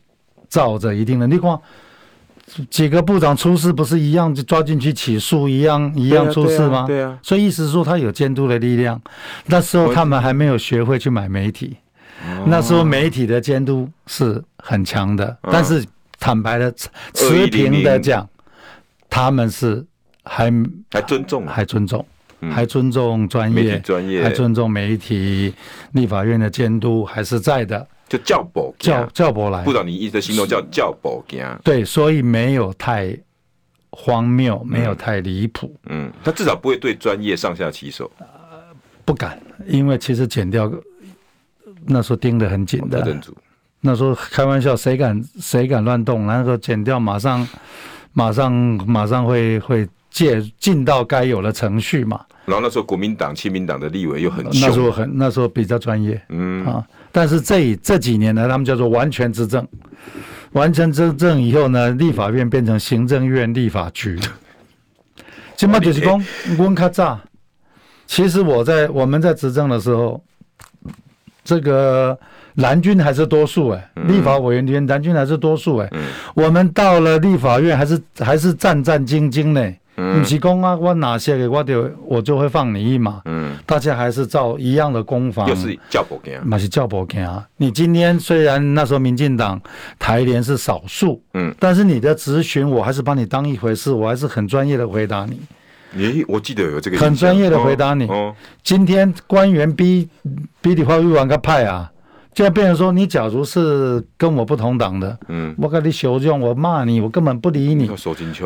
[0.49, 1.27] 照着一定的。
[1.27, 1.57] 你看
[2.69, 6.85] 几个部长出事不是一样就抓进去起诉，一样一样出事吗？
[6.87, 9.01] 对啊，所以意思是说他有监督的力量。
[9.47, 11.77] 那时候他们还没有学会去买媒体，
[12.47, 15.85] 那时候媒体的监督是很强的，但是
[16.19, 16.75] 坦白的
[17.15, 18.29] 持平的讲。
[19.11, 19.85] 他们是
[20.23, 20.51] 还
[20.91, 22.07] 还尊重，还尊重，
[22.53, 25.53] 还尊重专业，专业还尊重媒体，
[25.93, 29.65] 立法院的监督还是在的，就叫宝叫叫宝来。
[29.65, 31.59] 部长，你一直形容叫叫宝家。
[31.65, 33.19] 对，所以没有太
[33.91, 35.75] 荒谬，没有太离谱。
[35.89, 38.11] 嗯，他至少不会对专业上下其手。
[39.05, 40.71] 不敢，因为其实剪掉
[41.85, 43.21] 那时候盯得很紧的。
[43.81, 46.27] 那时候开玩笑，谁敢谁敢乱动？
[46.27, 47.47] 然后剪掉马上。
[48.13, 48.53] 马上
[48.87, 52.21] 马上会会借进到该有的程序嘛。
[52.47, 56.85] 然后那时候国民党、亲民党的立委又很，那时候很那时候比较专业，嗯啊。
[57.13, 59.67] 但是这这几年呢，他们叫做完全执政，
[60.53, 64.19] 完全执政以后呢，立法院变成行政院立法局。
[65.57, 66.25] 金马就是讲
[66.59, 67.21] 温卡炸。
[68.07, 70.23] 其实我在我们在执政的时候，
[71.45, 72.19] 这个。
[72.57, 75.91] 蓝军还是多数哎，立法委员里面蓝军还是多数哎。
[76.35, 79.73] 我们到了立法院还是还是战战兢兢呢。
[79.97, 83.21] 不是讲啊，我哪些个我就我就会放你一马。
[83.27, 85.47] 嗯，大家还是照一样的攻防。
[85.47, 87.47] 又是叫不惊，那是叫不惊啊。
[87.59, 89.61] 你今天虽然那时候民进党
[89.99, 95.39] 台联是少数，嗯，但是你的质询我还是把你当一回事，我还是很专业的回答你。
[96.03, 98.07] 诶，我记得有这个很专业的回答你。
[98.07, 100.09] 哦，今天官员逼
[100.63, 101.91] 逼你发育完个派啊。
[102.33, 107.91] 就要变成说，你假如是跟我不同党的，嗯，我跟你修正，我骂你，我根本不理你，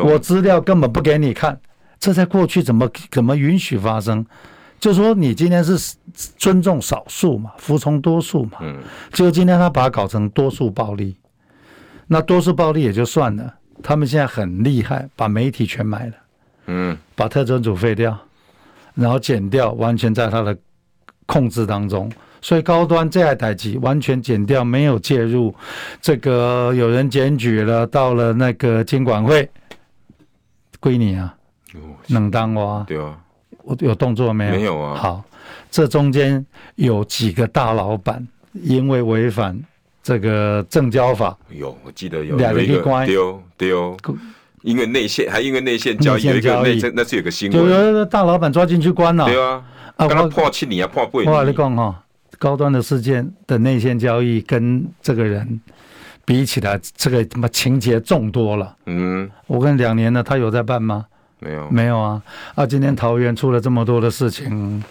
[0.03, 1.59] 我资料根本不给你看，
[1.99, 4.25] 这在过去怎么怎么允许发生？
[4.79, 5.95] 就说你今天是
[6.37, 8.77] 尊重少数嘛，服从多数嘛，嗯，
[9.13, 11.15] 就今天他把它搞成多数暴力，
[12.07, 16.13] 那多数暴力也就算了，他们现在很厉害，把媒体全买了，
[16.67, 18.17] 嗯，把特侦组废掉，
[18.95, 20.57] 然后剪掉，完全在他的
[21.27, 22.11] 控制当中。
[22.45, 25.51] 所以高端这台代志完全减掉，没有介入。
[25.99, 29.49] 这个有人检举了，到了那个监管会，
[30.79, 31.35] 归你啊，
[32.05, 32.83] 能当哇？
[32.87, 33.17] 对啊，
[33.63, 34.51] 我有动作没有？
[34.51, 34.93] 没有啊。
[34.93, 35.23] 好，
[35.71, 39.59] 这中间有几个大老板因为违反
[40.03, 43.97] 这个证交法，有我记得有有一关丢丢，
[44.61, 49.25] 因为内线还因为内线交易有一个内那是有个新闻，有有大老板抓进去关了。
[49.25, 49.63] 对啊，
[49.95, 51.31] 啊，刚刚破七年啊，破八年。
[51.33, 52.03] 我跟你讲哈。
[52.37, 55.59] 高端的事件的内线交易跟这个人
[56.23, 58.75] 比起来，这个他妈情节重多了。
[58.85, 61.05] 嗯，我跟两年了，他有在办吗？
[61.39, 62.21] 没有，没有啊。
[62.55, 64.83] 啊，今天桃园出了这么多的事情，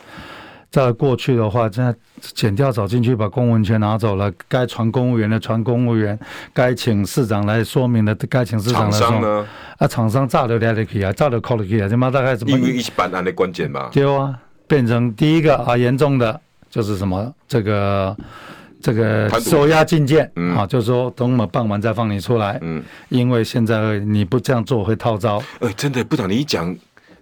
[0.70, 6.16] 在过去的话，现在剪掉找进去把公文全拿走了，该传公务员的传公务员，
[6.52, 9.00] 该请市长来说明的该请市长来说。
[9.00, 9.46] 厂商呢？
[9.78, 12.56] 啊，厂商炸的来得起啊，炸的扣得起啊，他妈大概怎么？
[12.56, 13.88] 因为一起办案的关键嘛。
[13.90, 16.40] 对啊，变成第一个啊，严重的。
[16.74, 18.16] 就是什么这个
[18.82, 22.58] 这个收押禁见啊，就是说等我们办完再放你出来。
[22.62, 25.40] 嗯，因为现在你不这样做会套招。
[25.60, 26.74] 哎，真的，部长你一讲，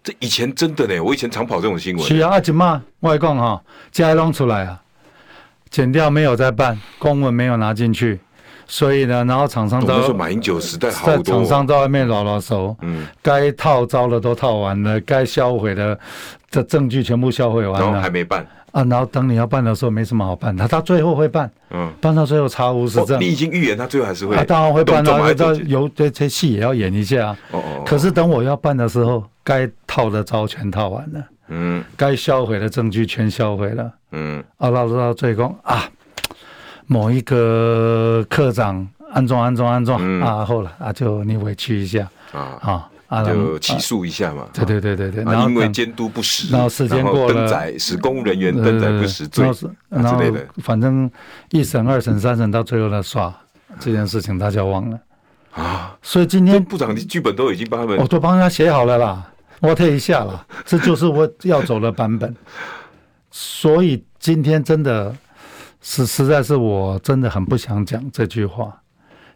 [0.02, 2.02] 这以前真的呢，我以前常跑这种新闻。
[2.02, 4.80] 是啊，阿姐嘛，外公哈，加弄出来啊，
[5.68, 8.18] 剪掉没有再办，公文没有拿进去，
[8.66, 15.98] 所以呢，然后厂商都说马英九时代好多，厂商在外面老老手，嗯，该套招的都套完了，该销毁的
[16.50, 18.46] 的证据全部销毁完了，然后还没办。
[18.72, 23.20] 啊，然后等你要办的时候，没什么好办的，他最后会办，嗯，办到最后查无实证。
[23.20, 27.37] 你已经预言他最后还是会，他当然会办啊，这有这这戏也要演一下。
[27.50, 27.82] 哦哦。
[27.87, 34.42] 可是等我要办的时候，该套的招全套完了，嗯，该销毁的证据全销毁了，嗯。
[34.56, 35.85] 啊，到到最后啊，
[36.87, 42.88] 某一个科长安装安装安装啊，后来啊，就你委屈一下啊啊。
[43.20, 49.66] 就起诉一下嘛，对对对对对，然后因为监督不实，然后时间过了，登载使公务人员登载不实罪之
[50.18, 51.11] 类的，反正
[51.51, 53.35] 一审、二审、三审到最后他耍
[53.79, 54.98] 这件事情，大家忘了
[55.51, 55.94] 啊。
[56.01, 62.35] 所以今天部长的剧本都已经帮他们，我都帮他写好了啦，我退一下了，这就是我要走的版本。
[63.31, 65.14] 所以今天真的
[65.83, 68.75] 是实在是我真的很不想讲这句话，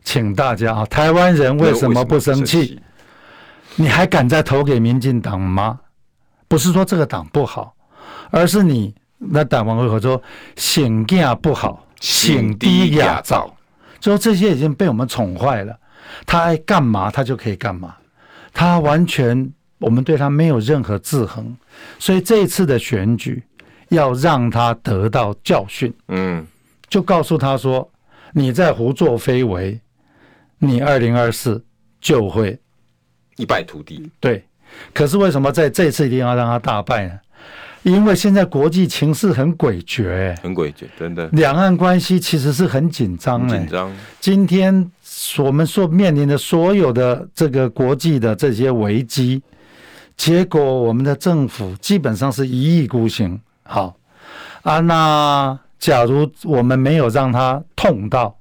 [0.03, 2.81] 请大家啊，台湾人为什么不生气？
[3.77, 5.79] 你还敢再投给民进党吗？
[6.49, 7.75] 不是说这个党不好，
[8.31, 10.23] 而是你那党王会和说
[10.57, 13.53] 选价不好，选低压造，
[13.99, 15.77] 就这些已经被我们宠坏了。
[16.25, 17.97] 他爱干嘛，他就可以干嘛。
[18.55, 21.57] 他完全我们对他没有任何制衡，
[21.99, 23.43] 所以这一次的选举
[23.89, 25.93] 要让他得到教训。
[26.09, 26.47] 嗯，
[26.89, 27.91] 就告诉他说，
[28.33, 29.81] 你在胡作非为，
[30.59, 31.63] 你二零二四
[32.01, 32.59] 就会。
[33.37, 34.45] 一败涂地，对。
[34.93, 37.19] 可是为什么在这次一定要让他大败呢？
[37.83, 41.29] 因为现在国际情势很诡谲，很诡谲，真的。
[41.29, 43.95] 两岸关系其实是很紧张，紧张。
[44.19, 44.91] 今天
[45.39, 49.41] 我们所面临的所有的这个国际的这些危机，
[50.17, 53.41] 结果我们的政府基本上是一意孤行。
[53.63, 53.97] 好
[54.63, 58.36] 啊，那假如我们没有让他痛到。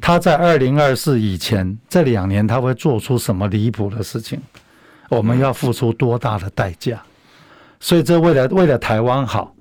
[0.00, 4.40] 他在二零二四以前这两年，他会做出什么离谱的事情？
[5.08, 7.02] 我们要付出多大的代价？
[7.80, 9.54] 所以，这为了为了台湾好，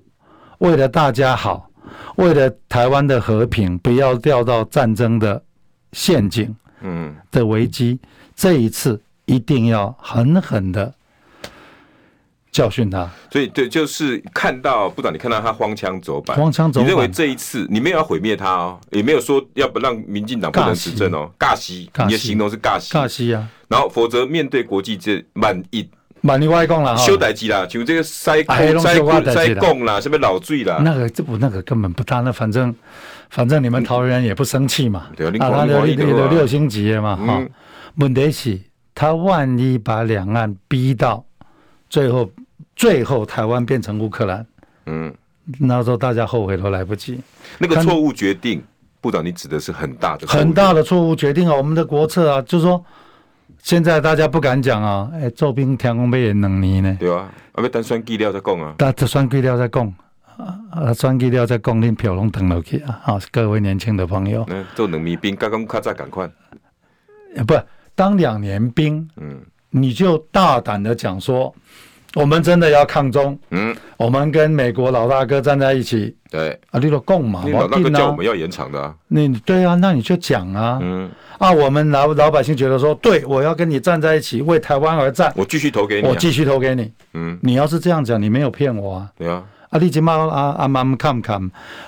[0.57, 1.69] 为了大家好，
[2.15, 5.41] 为了台湾的和平，不要掉到战争的
[5.93, 7.99] 陷阱，嗯，的危机，
[8.35, 10.93] 这一次一定要狠狠的。
[12.51, 16.85] 教训他，所以对，就是看到部长，你看到他荒腔走板，荒腔走板。
[16.85, 23.47] 你认为这一次你没有要毁灭他哦，也没有说要不让民进党不能执政哦，尬戏，你的形容是尬西，尬西啊。
[23.67, 25.87] 然后否则面对国际这满一
[26.21, 32.73] 满你外公啦，修代机啦，就这个塞塞塞贡啦，什么老罪啦，那个这不那个根本不大，那反正
[33.29, 35.07] 反正你们桃园也不生气嘛，
[35.39, 37.45] 啊，他的六六星级的嘛哈。
[37.97, 38.59] 问题是，
[38.95, 41.23] 他万一把两岸逼到
[41.89, 42.29] 最后。
[42.75, 44.45] 最后台湾变成乌克兰，
[44.85, 45.11] 嗯，
[45.59, 47.19] 那时候大家后悔都来不及。
[47.57, 48.63] 那个错误决定，
[49.01, 51.55] 部长，你指的是很大的很大的错误决定啊！
[51.55, 52.83] 我们的国策啊，就是说
[53.63, 56.95] 现在大家不敢讲啊，哎，做兵天空被人能你呢？
[56.99, 58.75] 对啊，啊，要等选举了再讲啊。
[58.77, 59.93] 等选举了再讲
[60.69, 62.99] 啊，选举了再讲，恁票拢登落去啊！
[63.01, 66.29] 好，各位年轻的朋友，做两年兵，刚刚卡在赶快，
[67.47, 67.55] 不
[67.95, 69.41] 当两年兵，嗯，
[69.81, 71.53] 你就大胆的讲说。
[72.15, 91.41] 我们真的要抗中，嗯，我们跟美国老大哥站在一起，对，啊，你都共嘛，你老大哥叫我们要延长的啊，你对啊，那你就讲啊，嗯，啊，我们老老百姓觉得说，对，我要跟你站在一起，为台湾而战，我继续投给你，我继续投给你，嗯，你要是这样讲，你没有骗我啊，对啊，啊，你今嘛啊啊妈看看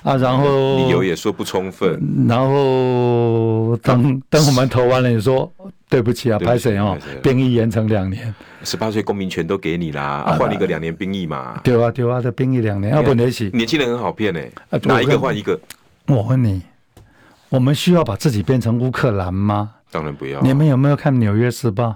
[0.03, 5.51] 啊，然后理由也说不充分，然后等 等我们投完了，你说
[5.87, 14.51] 对不起啊，拍谁哦，兵役延长两年，十八岁公民权都给你啦，换一个两年兵役嘛，对啊对啊，这兵役两年，要不年轻年轻人很好骗哎，
[14.83, 15.59] 哪一个换一个？
[16.07, 16.61] 我问你，
[17.49, 19.75] 我们需要把自己变成乌克兰吗？
[19.91, 20.41] 当然不要。
[20.41, 21.85] 你们有没有看《纽约时报》？《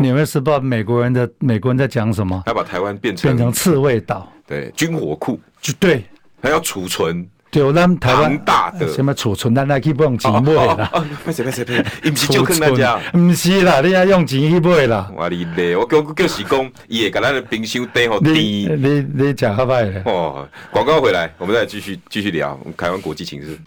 [0.00, 2.42] 纽约时报》美国人的美国人在讲什么？
[2.46, 6.04] 要把台湾变成变成刺猬岛，对，军火库，就对，
[6.40, 10.90] 还要储存，对，我们台湾大的什么储存，咱来去不用钱买啦。
[11.24, 15.10] 不是不是不是，不是啦，你要用钱去买啦。
[15.16, 18.30] 我哩嘞，我叫叫是讲，伊会把咱的冰箱垫好低。
[18.30, 20.02] 你你你讲好歹嘞。
[20.06, 23.58] 哦，广告回来，我们再继续继续聊台湾国际情势。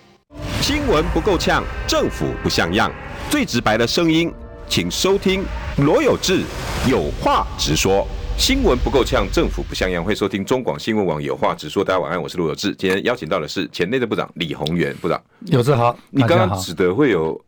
[0.61, 2.91] 新闻不够呛，政府不像样，
[3.29, 4.33] 最直白的声音。
[4.67, 5.43] 请收听
[5.77, 6.43] 罗有志
[6.89, 8.05] 有话直说。
[8.37, 11.85] 新闻不够呛，政府不像样，会收听中广新闻网有话直说。
[11.85, 12.75] 大家晚安，我是罗有志。
[12.75, 15.21] 今天邀请到的是前内政部长李鸿源部长。
[15.45, 17.39] 有志好，你刚刚指的会有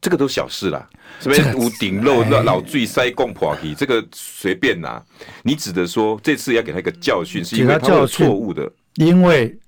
[0.00, 0.88] 这个都小事啦，
[1.18, 5.02] 什么屋顶漏老醉塞共破皮，这个随便拿。
[5.42, 8.70] 你指的说这次要给他一个教训，是因为他有错误的。
[8.94, 9.58] 因为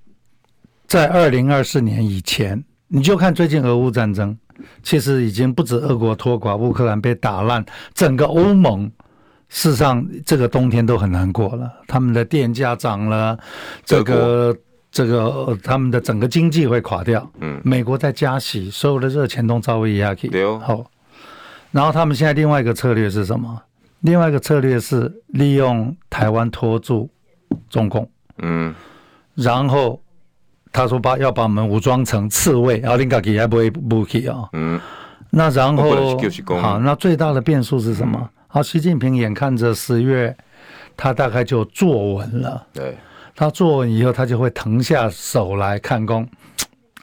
[0.87, 4.39] 在二零二四年以前，你就看最近俄乌战争。
[4.83, 7.65] 其实已经不止俄国拖垮，乌克兰被打烂，
[7.95, 8.91] 整个欧盟
[9.49, 11.73] 事实上这个冬天都很难过了。
[11.87, 13.39] 他们的电价涨了，
[13.85, 14.57] 这个
[14.91, 17.31] 这个他们的整个经济会垮掉。
[17.41, 20.31] 嗯，美国在加息，所有的热钱都遭遇压去。
[20.61, 20.85] 好，
[21.71, 23.63] 然后他们现在另外一个策略是什么？
[24.01, 27.11] 另外一个策略是利用台湾拖住
[27.69, 28.09] 中共。
[28.39, 28.75] 嗯，
[29.35, 30.01] 然后。
[30.75, 34.49] 他说把要把我们武装成刺猬，然后林卡基还不会武器啊。
[34.55, 34.81] 嗯，
[35.31, 36.19] 那然后
[36.61, 38.19] 好，那最大的变数是什么？
[38.21, 40.37] 嗯、好，习近平眼看着十月，
[40.97, 42.67] 他大概就坐稳了。
[42.73, 42.99] 对，
[43.37, 46.29] 他坐稳以后，他就会腾下手来看工。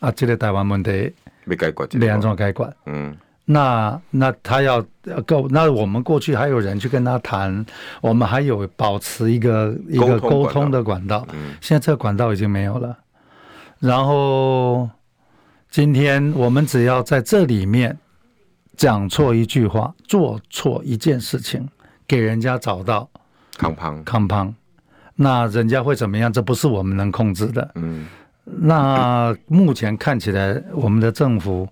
[0.01, 1.13] 啊，这个台湾问题
[1.45, 2.69] 没改观，两种改管。
[2.88, 4.86] 嗯，那那他要
[5.25, 7.65] 够，那我们过去还有人去跟他谈，
[8.01, 11.25] 我们还有保持一个一个沟通的管道。
[11.31, 12.97] 嗯，现在这个管道已经没有了。
[13.82, 14.88] 然后，
[15.72, 17.98] 今天我们只要在这里面
[18.78, 21.67] 讲错一句话，做错一件事情，
[22.08, 23.10] 给人家找到
[23.58, 24.54] 康胖康胖，
[25.15, 26.32] 那人家会怎么样？
[26.32, 27.72] 这不是我们能控制的。
[27.74, 28.06] 嗯，
[28.44, 31.67] 那目前看起来，我们的政府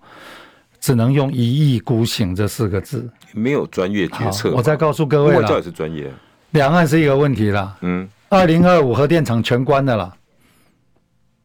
[0.79, 4.51] 只能用一意孤行这四个字，没有专业决策。
[4.55, 6.11] 我再告诉各位了，这也是专业。
[6.51, 7.77] 两岸是一个问题了。
[7.81, 10.15] 嗯，二零二五核电厂全关的了。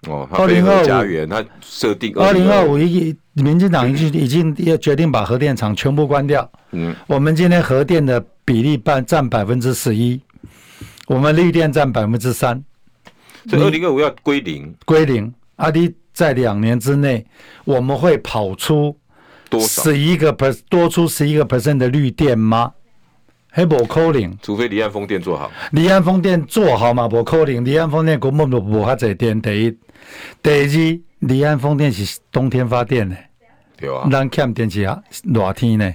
[0.07, 6.51] 哦，二零二五家园，他设定二零二五一，民进党已经已经要决定把核电厂全部关掉。
[6.73, 10.21] 嗯，我们今天核电的比例半占百分之十一，
[11.07, 12.63] 我们绿电占百分之三，
[13.49, 15.33] 所以二零二五要归零，归零。
[15.57, 17.25] 阿迪在两年之内，
[17.65, 18.97] 我们会跑出
[19.49, 19.83] 多少？
[19.83, 22.73] 十一个 per 多出十一个 percent 的绿电吗？
[23.51, 25.49] 还无扣零，除非离岸风电做好。
[25.71, 27.07] 离岸风电做好嘛？
[27.07, 29.41] 无扣零，离岸风电根本就无遐济电。
[29.41, 29.79] 第一，
[30.43, 33.17] 第二，离岸风电是冬天发电的，
[33.77, 34.09] 对啊。
[34.11, 35.95] 咱欠电是啊，热天呢，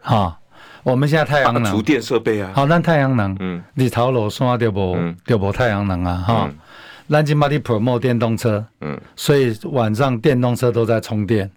[0.00, 0.36] 哈。
[0.82, 2.52] 我们现在太阳能，储电设备啊。
[2.54, 6.50] 好，咱太阳能，嗯，日头落山就无，就无太阳能啊，哈。
[7.08, 11.50] 咱今嘛的 promote 电动车，嗯，所以晚上电动车都在充电。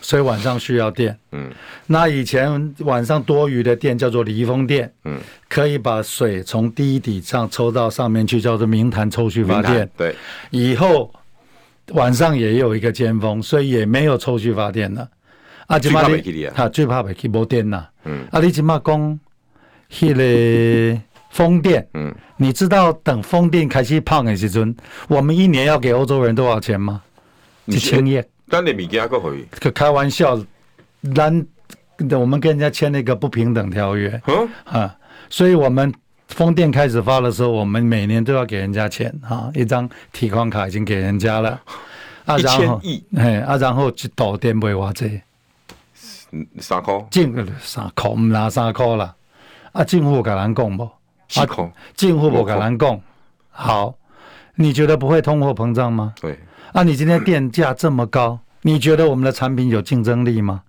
[0.00, 1.50] 所以晚上需要电，嗯，
[1.86, 10.14] 那以前晚上多余的电叫做离峰电，嗯，可以把水从地底上抽到上面去，叫做明潭抽蓄发电，对。
[10.50, 11.12] 以后
[11.92, 15.08] 晚上也有一个尖峰，所以也没有抽蓄发电了。
[15.66, 17.88] 啊，最怕没啊，最怕没没电了。
[18.04, 19.20] 嗯，啊，你今嘛讲，
[19.90, 24.74] 迄个风电，嗯，你知道等风电开始胖的时阵，
[25.08, 27.00] 我们一年要给欧洲人多少钱吗？
[27.68, 28.20] 几千亿。
[28.52, 30.38] 咱的物件还可以，可开玩笑，
[31.14, 31.46] 咱
[32.10, 34.94] 我们跟人家签了一个不平等条约，嗯啊，
[35.30, 35.90] 所以我们
[36.28, 41.58] 风电开始发的时候，我们每年都要给人家钱啊，一张提款卡已经给人家了，
[42.26, 44.74] 啊，然后亿，哎，啊，然后一度电费。
[44.74, 45.22] 偌济，
[46.58, 49.14] 三块，净三块，唔拿三块啦，
[49.72, 50.90] 啊，政府跟咱讲不？
[51.26, 53.00] 四块，政府不跟咱讲，
[53.50, 53.94] 好，
[54.56, 56.12] 你觉得不会通货膨胀吗？
[56.20, 56.38] 对。
[56.72, 60.62] 啊，你今天电价这么高，你觉得我们的产品有竞争力吗？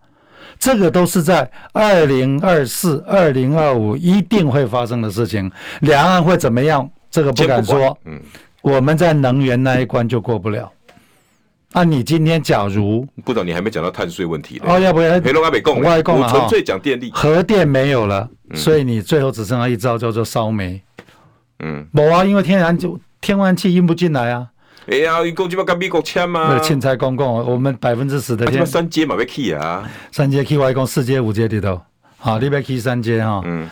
[0.59, 5.49] 这个都是在二零二四、二零二五一定会发生的事情。
[5.79, 6.89] 两岸会怎么样？
[7.09, 7.97] 这个不敢说。
[8.03, 8.19] 嗯，
[8.61, 10.69] 我们在能源那一关就过不了。
[11.71, 20.81] 啊，你今天假如不懂，你还没讲到碳税问题哦，要不然黑龙江没供，我纯粹讲电力，核电没有了，所以你最后只剩下一招叫做烧煤。
[21.59, 22.99] 嗯，某啊，因为天然就。
[23.21, 24.49] 天然气运不进来啊。
[24.87, 26.59] 哎呀，你讲就要跟美国签嘛？
[26.59, 28.65] 凊彩讲讲，我们百分之十的天。
[28.65, 29.89] 三阶嘛要去啊？
[30.11, 31.81] 三阶去，我讲四阶、五阶里头。
[32.17, 33.41] 好，你要去三阶哈。
[33.45, 33.69] 嗯。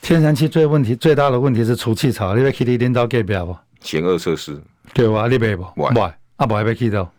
[0.00, 3.56] 天然气最问题最大的问题是除气槽，你要去你领导隔壁不？
[3.80, 4.60] 险恶设施。
[4.94, 5.64] 对哇，你别不？
[5.74, 7.10] 不，啊不还没起到。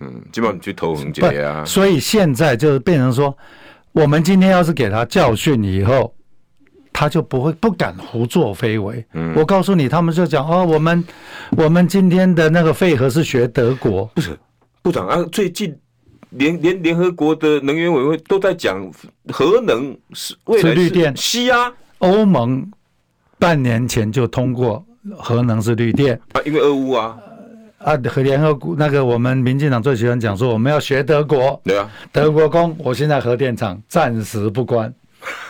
[0.00, 1.64] 嗯，基本上去投红结啊。
[1.64, 3.36] 所以现在就是变成说，
[3.92, 6.14] 我们今天要是给他教训以后。
[6.94, 9.04] 他就不会不敢胡作非为。
[9.14, 11.04] 嗯，我告诉你，他们就讲哦，我们
[11.56, 14.38] 我们今天的那个废核是学德国，不是
[14.80, 15.20] 部长啊。
[15.32, 15.76] 最近
[16.30, 18.88] 联联联合国的能源委员会都在讲
[19.32, 21.12] 核能是未来是绿电。
[21.16, 22.70] 西啊，欧盟
[23.40, 24.86] 半年前就通过
[25.18, 27.18] 核能是绿电啊，因为俄乌啊
[27.78, 34.94] 啊和联合国那个我们民进党最喜欢讲说我们要学德国，对啊，德国公，我现在核电厂暂时不关，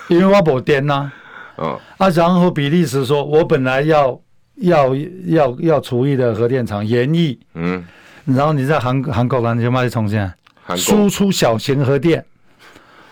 [0.08, 1.12] 因为我没电呐、啊。
[1.56, 4.20] 哦，啊，然后比利时说，我本来要
[4.56, 4.94] 要
[5.26, 7.84] 要要除役的核电厂延役，嗯，
[8.24, 10.32] 然后你在韩韩国呢，你就卖重现，
[10.76, 12.24] 输出小型核电，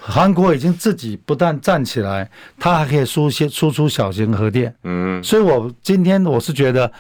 [0.01, 6.91] 韩国已经自己不但站起来，它还可以输些输出小型核电，嗯，所以我今天我是觉得。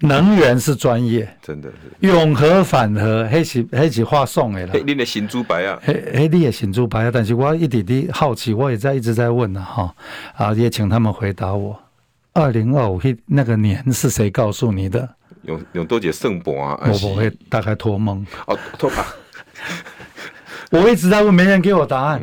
[0.00, 4.70] 能源是专业，真的是永和反和，黑起黑起话送的啦。
[4.72, 7.10] 嘿，你的新猪白啊，黑黑，你的新猪白啊。
[7.12, 9.94] 但是我一点点好奇，我也在一直在问呢，哈
[10.36, 11.78] 啊，也请他们回答我。
[12.32, 15.08] 二零二五那个年是谁告诉你的？
[15.42, 19.06] 永永多姐圣博啊，我不会大概托梦哦，托吧。
[20.70, 22.22] 我一直在问，没人给我答案。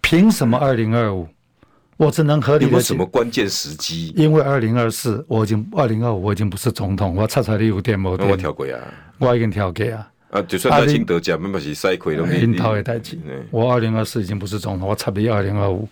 [0.00, 1.28] 凭什么二零二五？
[1.96, 2.70] 我只能合理的。
[2.70, 4.12] 因为什么关键时机？
[4.16, 8.28] 因为二零二四，我已经二零二五，我已经不是总统，我差差的有点没电。
[8.28, 8.80] 我跳过啊，
[9.18, 10.10] 我已经跳过啊。
[10.30, 12.38] 啊，就算得清得奖，没把是赛亏都没。
[12.38, 13.20] 领导也太急。
[13.52, 15.88] 我二零二四已经不是总统，我差的二零二五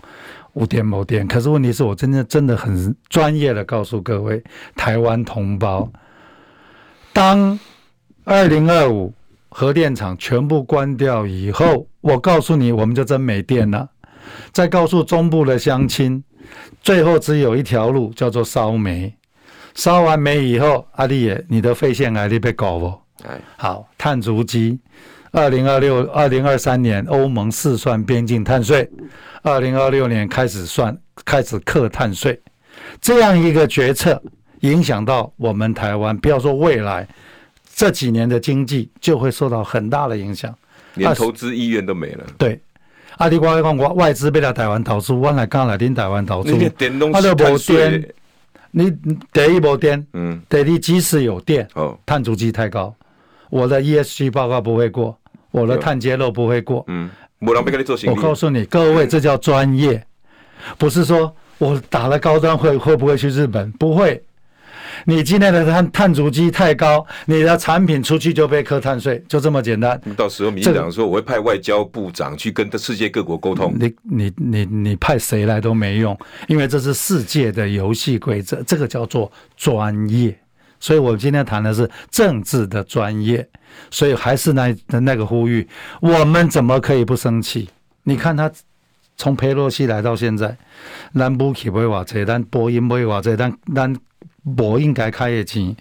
[0.55, 1.27] 五电没电。
[1.29, 4.43] 可是问题是我真的真的很专业的告诉各位
[4.75, 5.89] 台湾同胞，
[7.13, 7.57] 当
[8.25, 9.15] 二零二五
[9.49, 13.89] 核电厂全部关掉以后，我告诉你，我们就真没电了。
[14.53, 16.23] 再告诉中部的乡亲，
[16.83, 19.15] 最后只有一条路，叫做烧煤。
[19.75, 22.93] 烧完煤以后，阿丽也，你的肺腺癌你被搞不？
[23.25, 24.79] 哎，好，碳足迹。
[25.31, 28.87] 二零二六、二零二三年，欧盟试算边境碳税。
[29.43, 30.95] 二零二六年开始算，
[31.25, 32.39] 开始课碳税。
[33.01, 34.23] 这样一个决策，
[34.61, 36.15] 影响到我们台湾。
[36.19, 37.09] 不要说未来
[37.75, 40.55] 这几年的经济，就会受到很大的影响，
[40.97, 42.27] 连投资意愿都没了。
[42.37, 42.61] 对。
[43.19, 43.29] 啊！
[43.29, 48.15] 你讲讲，我外资被来台湾投资，我来刚来恁台湾投资，啊，就无电。
[48.75, 48.91] 你
[49.33, 52.95] 第一无电，嗯，第二即使有电，哦，碳足迹太高，
[53.51, 55.17] 我的 ESG 报告不会过，
[55.51, 58.17] 我的碳揭露不会过，嗯，没人要跟你做生意。
[58.17, 60.03] 我告诉你，各位，这叫专业，
[60.79, 63.71] 不是说我打了高端会会不会去日本？
[63.73, 64.23] 不会。
[65.05, 70.01] 你今天的碳碳足迹太高，你的产品出去就被课碳税，就这么简单。
[70.17, 73.75] 到时候民进党说我会派外交部长去跟世界各国沟通。
[73.79, 80.39] 你你你你派谁来都没用，因为这是世界的游戏规则，这个叫做专业。
[80.79, 83.49] 所以我今天谈的是政治的专业，
[83.91, 85.67] 所以还是那那个呼吁，
[86.01, 87.69] 我们怎么可以不生气？
[88.05, 88.51] 你看他
[89.17, 90.57] 从佩洛西来到现在，
[91.13, 93.97] 兰布奇没瓦这，但波音没瓦这，但但。
[94.57, 95.75] 我应该开业钱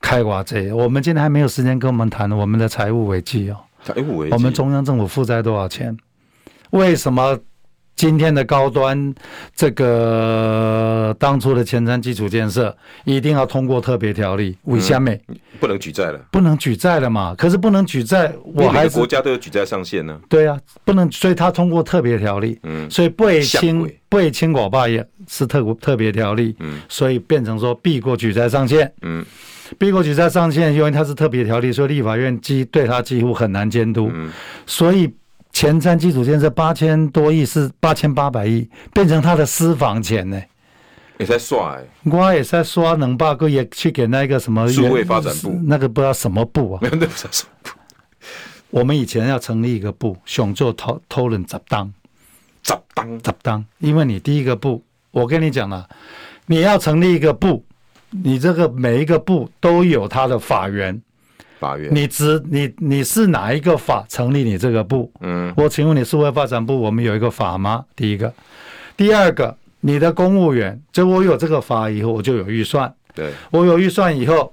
[0.00, 0.72] 开寡这？
[0.72, 3.56] 我们今天还没有时间跟我们谈我们的财务危机哦。
[3.82, 5.96] 财务危机，我们中央政府负债多少钱？
[6.70, 7.38] 为什么
[7.96, 9.14] 今天的高端
[9.54, 14.56] 这个当初的前瞻基础建设一定要通过特别条例？
[14.64, 15.12] 为什么？
[15.60, 17.34] 不能举债了，不能举债了嘛？
[17.36, 20.20] 可是不能举债，我还是国家都有举债上限呢。
[20.28, 22.58] 对啊，不能，所以他通过特别条例。
[22.64, 23.90] 嗯，所以不会清。
[24.06, 29.24] 被清我爸也是特特别条例，嗯，所以变成说避过举债上限，嗯，
[29.76, 34.30] 避过举债上限，因为它是特别条例，所以立法院几对他几乎很难监督，嗯，
[34.66, 35.12] 所以
[35.54, 40.42] 前瞻基础建设八千多亿是八千八百亿，变成他的私房钱呢，
[41.18, 47.70] 也在刷哎，我也在刷能把个也去给那个什么数位发展部，那个不知道什么部啊，没 有那什么部，
[48.70, 51.90] 我们以前要成立一个部，想做偷偷人杂当。
[52.60, 53.18] 杂当。
[53.20, 54.82] 杂当，因为你第一个部，
[55.12, 55.88] 我跟你讲了，
[56.46, 57.64] 你要成立一个部，
[58.10, 61.00] 你这个每一个部都有它的法源，
[61.64, 65.10] 法源，你只你你是哪一个法成立你这个部？
[65.20, 67.86] 嗯，我请问你，社会发展部我们有一个法吗？
[67.96, 68.30] 第一个，
[68.98, 74.52] 第二个，你的公务员，就我有这个法以后，我就有预算，对，我有预算以后，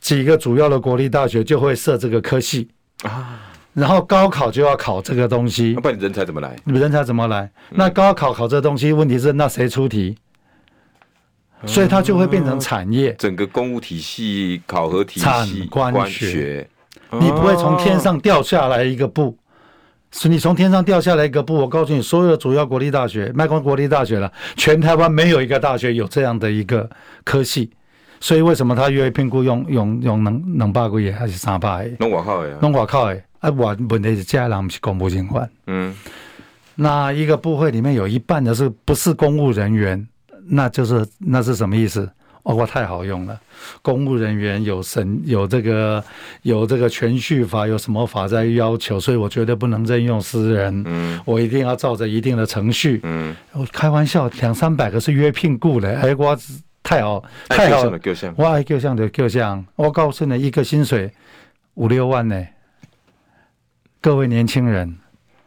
[0.00, 2.68] 几个主要的国立大学就会设这个科系
[3.04, 3.44] 啊。
[3.74, 6.56] 然后高考就要考这个东西，那不然你人才怎么来？
[6.64, 7.48] 你人才怎么来？
[7.70, 10.16] 那高考考这东西，问题是那谁出题？
[11.66, 13.12] 所以它就会变成产业。
[13.14, 16.70] 整个公务体系、考核体系、产官学，学
[17.12, 19.36] 你不会从天上掉下来一个部，
[20.12, 21.54] 是你从天上掉下来一个部。
[21.54, 26.88] 我告诉你，所有的主要国立大学，卖光国立大学了，全台湾没有一个大学有这样的一个
[27.24, 27.70] 科系。
[28.20, 31.96] 所以为什么他约聘雇用用用两两百个月还是三百个？
[32.00, 33.22] 弄外口的，弄外口的。
[33.40, 35.50] 啊，我问题是这人不是公务人员。
[35.68, 35.94] 嗯，
[36.74, 40.06] 那一个部会里面有一半的是不是公务人员？
[40.48, 42.10] 那就是那是什么意思？
[42.42, 43.38] 哦，我太好用了。
[43.82, 46.02] 公务人员有审有这个
[46.42, 50.82] 有这个全序法有什么法在要求，所以我绝对不能任用私人。
[50.86, 53.00] 嗯，我一定要照着一定的程序。
[53.02, 56.38] 嗯，我开玩笑，两三百个是约聘雇的，哎，我。
[56.80, 58.00] 太好，太好了！
[58.34, 61.12] 我爱旧相的旧相，我告诉你，一个薪水
[61.74, 62.46] 五六万呢。
[64.00, 64.96] 各位年轻人，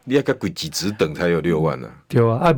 [0.03, 1.89] 你要个贵几职等才有六万呢？
[2.07, 2.53] 对啊，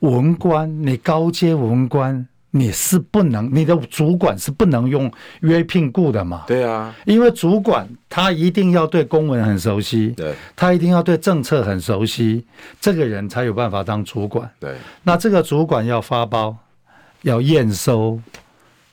[0.00, 6.44] 文官，你高阶文官你是不能，你的主管是不能用约聘雇的嘛？
[6.46, 12.44] 对啊，因为主管他一定要对公文很熟悉，对，他一定要对政策很熟悉，
[12.80, 14.50] 这个人才有办法当主管。
[14.58, 16.56] 对，那这个主管要发包。
[17.22, 18.20] 要验收，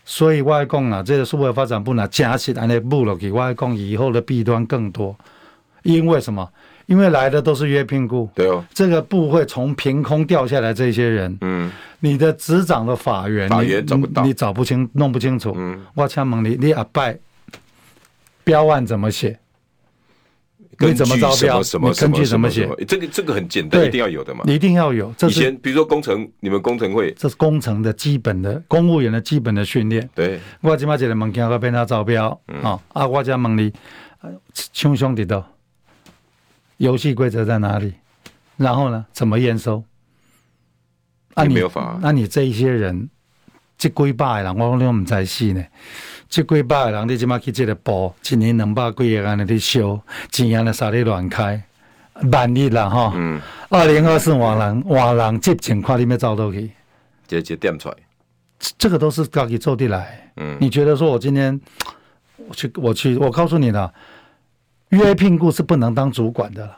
[0.06, 5.16] 所以外公啊，这个社会发展部呢，加起来那部落给外公以后的弊端更多。
[5.84, 6.50] 因为什么？
[6.86, 15.54] 因为来的都是约聘雇，对哦，这个部会从凭空掉下来这些人，嗯，你的执掌的法源，法源找不到，你找不清，弄不清楚。
[15.56, 17.18] 嗯，我请问你，你阿拜
[18.44, 19.40] 标案怎么写？
[20.80, 21.62] 你怎么招标？
[21.62, 22.68] 你根据什么写？
[22.88, 24.42] 这个这个很简单，一定要有的嘛。
[24.44, 25.14] 你一定要有。
[25.16, 30.10] 这以前比如说工程，你们工程会，这是工程的基本的公务员的基本的训练。
[30.16, 33.08] 对，我今嘛一个物件，要变他招标，啊啊！
[33.08, 33.72] 我再问你，
[34.74, 35.46] 兄兄弟的，
[36.84, 37.94] 游戏规则在哪里？
[38.58, 39.82] 然后呢，怎么验收？
[41.34, 41.98] 啊，你没有法。
[42.02, 43.10] 那你这一些人，
[43.78, 45.64] 这几百个人，我讲你唔知死呢。
[46.28, 51.64] 这几百个人，你即马去这个部，一年两百几个安尼去收，钱安尼啥的乱开，
[52.34, 53.14] 万一啦哈。
[53.16, 53.40] 嗯。
[53.70, 56.70] 二零二四换人换人接情况你要走倒去，
[57.30, 57.96] 直接点出来。
[58.78, 60.32] 这个都是自己做的来。
[60.36, 60.58] 嗯。
[60.60, 61.58] 你觉得说我今天
[62.36, 63.94] 我去我去我告诉你了，
[64.94, 66.78] 约聘雇是不能当主管的了，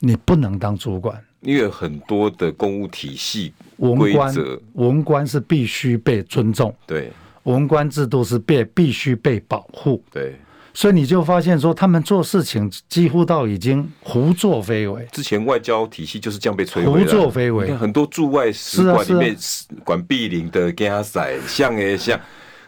[0.00, 4.34] 你不能当主管，因为很多的公务体系文官
[4.72, 6.74] 文官是必须被尊重。
[6.86, 7.12] 对。
[7.44, 10.38] 文官制度是被必须被保护，对，
[10.74, 15.08] 所以你就发现说，他们做事情几乎到已经胡作非为。
[15.10, 17.74] 之前外交体系就是这样被摧毁，胡作非为。
[17.74, 19.34] 很多驻外使馆里面
[19.82, 22.20] 管闭领的，给他塞像诶像。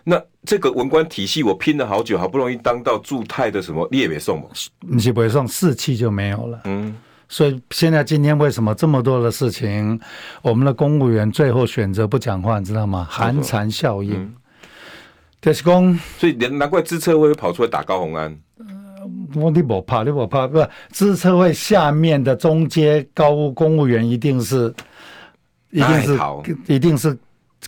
[0.05, 4.47] 那这个文官体系，我拼了好久，好不容易当到驻泰的什么，你也别送嘛，
[4.81, 6.61] 你是不送，士气就没有了。
[6.65, 6.97] 嗯，
[7.29, 10.01] 所以现在今天为什么这么多的事情，
[10.43, 13.07] 我们的公务员最后选择不讲话，你知道吗？
[13.11, 14.15] 寒蝉效应。
[14.15, 14.35] 嗯
[15.41, 18.39] 就是讲，所以难怪资策会会跑出来打高虹安。
[19.35, 24.73] 我你不怕，你不怕，不资策会下面的中阶高务公务员一定是，
[25.73, 26.19] 一定是，
[26.69, 27.19] 一定是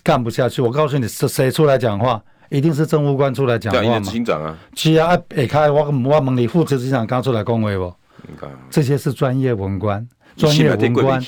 [0.03, 0.61] 干不下去。
[0.61, 2.21] 我告诉你，是谁出来讲话？
[2.49, 3.99] 一定是政务官出来讲话嘛？
[3.99, 7.93] 执行长啊，是啊，下开我我问你，副执行长刚出来恭维不？
[8.69, 11.23] 这些是专业文官，专业文官，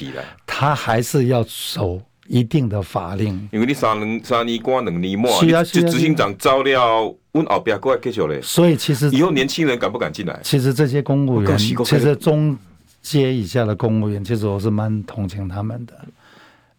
[0.45, 2.01] 他还是要守。
[2.29, 8.41] 一定的法令，因为你三年三年关两年末，是啊，就执行长招了，问后边过来继续嘞。
[8.41, 10.37] 所以其实以后年轻人敢不敢进来？
[10.43, 12.57] 其实这些公务员，其实中
[13.01, 15.93] 阶以下的公务员，其实我是蛮同情他们的，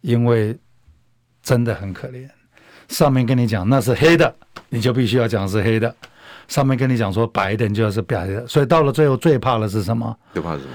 [0.03, 0.55] 因为
[1.49, 2.29] 真的很可怜。
[2.89, 4.35] 上面跟你讲那是黑的，
[4.69, 5.91] 你就必须要讲是黑的；
[6.47, 8.47] 上面跟你讲说白的，你就要是白的。
[8.47, 10.15] 所以到了最后，最怕的是什么？
[10.35, 10.73] 最怕是什么？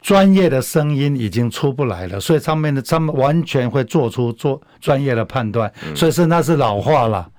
[0.00, 7.30] 专业的声音已经出不来了，所以上面的他们完全会做出做专业的判断，所以是那是老话了。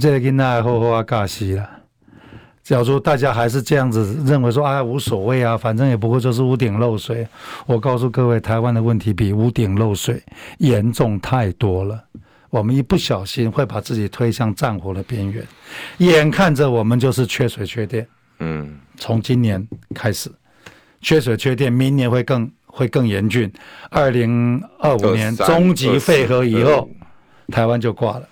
[0.00, 1.68] 这个跟大家好好啊，尬戏了。
[2.66, 7.24] 假如大家还是这样子认为说啊无所谓啊，反正也不过就是屋顶漏水。
[7.64, 10.20] 我告诉各位，台湾的问题比屋顶漏水
[10.58, 12.02] 严重太多了。
[12.50, 15.46] 我们一不小心会把自己推向战火的边缘，
[15.98, 18.04] 眼看着我们就是缺水缺电。
[18.40, 19.64] 嗯，从今年
[19.94, 20.28] 开始。
[21.00, 23.48] 缺水缺电，明年会更会更严峻。
[23.90, 26.88] 二零二五年终极废核以后，
[27.52, 28.28] 台湾就挂了。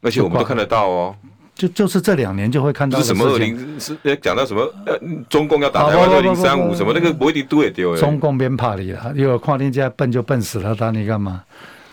[0.00, 1.14] 而且我们都看得到哦，
[1.54, 2.98] 就就是这两年就会看到。
[2.98, 4.62] 是什么二零是讲到什么？
[4.86, 4.98] 呃，
[5.28, 7.96] 中共要打台湾二零三五什么那个不一定对丢。
[7.96, 11.42] 中共别怕你了，因为看人家笨就笨死了，打你干嘛？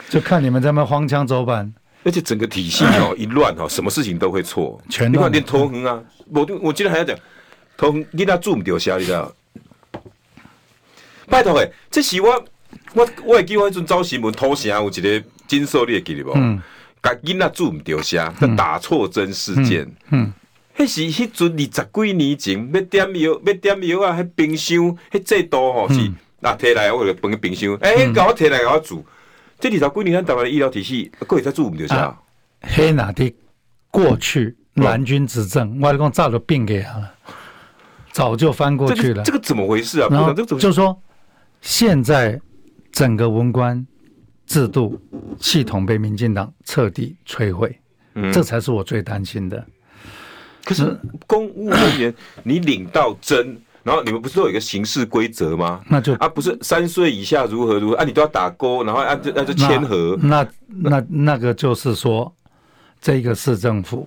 [0.10, 1.72] 就看你们在那荒腔走板。
[2.06, 4.82] 而且整个体系哦 一乱哦，什么事情都会错。
[4.90, 7.16] 全你看连头横啊，我我今天还要讲
[7.78, 9.32] 头横，你那做唔掉下，你知道？
[11.28, 12.44] 拜托诶，这是我
[12.94, 16.32] 我我会记我迄阵早新闻，土城有一个金狩猎记得不？
[16.36, 16.60] 嗯，
[17.02, 19.90] 甲囡仔煮唔掉虾，打错针事件。
[20.12, 20.34] 嗯，
[20.78, 21.68] 迄是迄阵二十
[22.08, 24.18] 几年前，要点药，要点药啊！
[24.20, 29.06] 迄冰箱，迄制度吼是，那摕来我就放个冰箱，诶，甲我摕来甲我煮。
[29.60, 32.18] 这二十几年，咱台湾的医疗体系，过会再煮唔掉虾。
[32.62, 33.34] 黑哪的
[33.92, 37.14] 过去蓝军执政，我讲早就变给他了，
[38.12, 39.24] 早就翻过去了。
[39.24, 40.08] 这个怎么回事啊？
[40.12, 41.02] 然后就说
[41.62, 42.40] 现在
[42.92, 43.86] 整个文官
[44.50, 45.00] 制度
[45.40, 47.80] 系统被民进党彻底摧毁，
[48.16, 49.66] 嗯，这才是我最担心的。
[50.66, 50.94] 可是
[51.26, 55.82] 公务人员，你领到证，然后你们不是都有一个行事规则吗？
[55.88, 60.20] 那就啊，不是三岁以下如何如何啊，你都要打勾，然后按这按这签合。
[60.22, 62.34] 那那那个就是说。
[63.02, 64.06] 这个市政府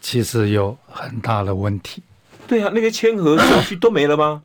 [0.00, 2.02] 其实有很大的问题。
[2.48, 4.42] 对啊，那个签核手续都没了吗？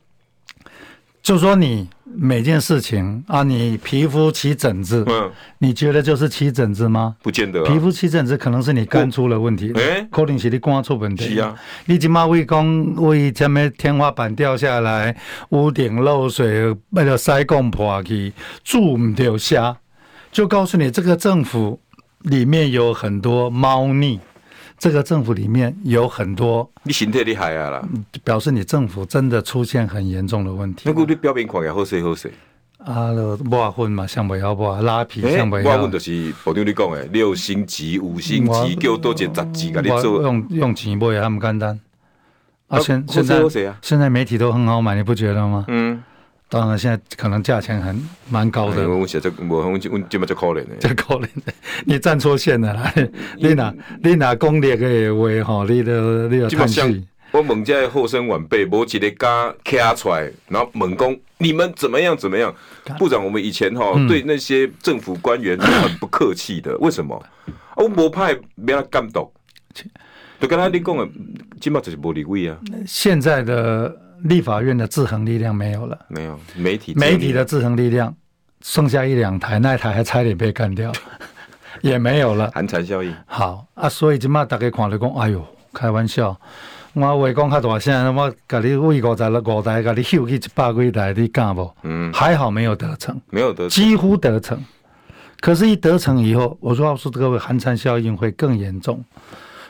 [1.22, 7.14] 就说你每件事情啊，你皮肤起疹子，嗯，你觉得就是起疹子吗？
[7.22, 11.34] 不见得、啊，皮肤起疹子可能是你肝出了问题，哎，可能是你肝出问题。
[11.34, 11.54] 是啊，
[11.86, 15.16] 你今嘛为讲为前面天花板掉下来，
[15.50, 18.32] 屋顶漏水，那个塞贡破去，
[18.64, 19.76] 住唔掉下，
[20.32, 21.80] 就告诉你这个政府。
[22.22, 24.20] 里面有很多猫腻，
[24.82, 27.88] 这个政府里面有很多，你心态厉害啊啦，
[28.24, 30.82] 表示你政府真的出现很严重的问题。
[30.86, 32.32] 那个你表面看也好势好势，
[32.78, 33.12] 啊，
[33.44, 35.62] 抹粉嘛，像不要抹拉皮，像不要。
[35.62, 40.20] 抹粉就是部长你讲的六星级、五星级，叫多几十级，给你做。
[40.20, 41.78] 用用钱不也那么简单？
[42.66, 43.40] 啊，现现在
[43.80, 45.64] 现在媒体都很好买，你不觉得吗？
[45.68, 46.02] 嗯。
[46.52, 47.98] 当然，现在可能价钱很
[48.28, 48.86] 蛮高的。
[48.86, 51.52] 我写这我我我这么就可怜的，就可怜的。
[51.86, 52.92] 你站错线了啦！
[53.38, 55.66] 你哪你哪攻略的话哈？
[55.66, 57.06] 你的你的叹气。
[57.30, 62.54] 我问这后生晚辈，无一个家卡出来，然后猛讲你们怎么样怎么样？
[63.00, 67.18] 部长，我们以前哈对那些政府官员是很不客气的，为什么？
[67.76, 69.32] 我无派没他感动，
[70.38, 71.08] 就刚才你讲的，
[71.58, 72.58] 基本就是无理位啊。
[72.86, 73.96] 现在的。
[74.24, 78.14] 立法院的制衡力量没有了，没有媒体媒体的制衡力量
[78.60, 80.92] 剩下一两台，那台还差点被干掉，
[81.82, 82.50] 也没有了。
[82.54, 83.14] 寒蝉效应。
[83.26, 86.36] 好啊，所以今嘛大家看了讲，哎呦，开玩笑，
[86.94, 91.70] 我话讲较大声，我甲你为五十六五台，甲你秀去一百几台，你敢不？
[91.82, 94.62] 嗯，还好没有得逞，没有得逞，几乎得逞。
[95.40, 99.04] 可是，一得逞以后，我说，我说各位，寒蝉效应会更严重。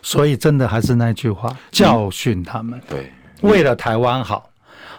[0.02, 2.78] 所以，真的还是那句话，教训他们。
[2.90, 3.10] 对。
[3.42, 4.48] 为了台湾好，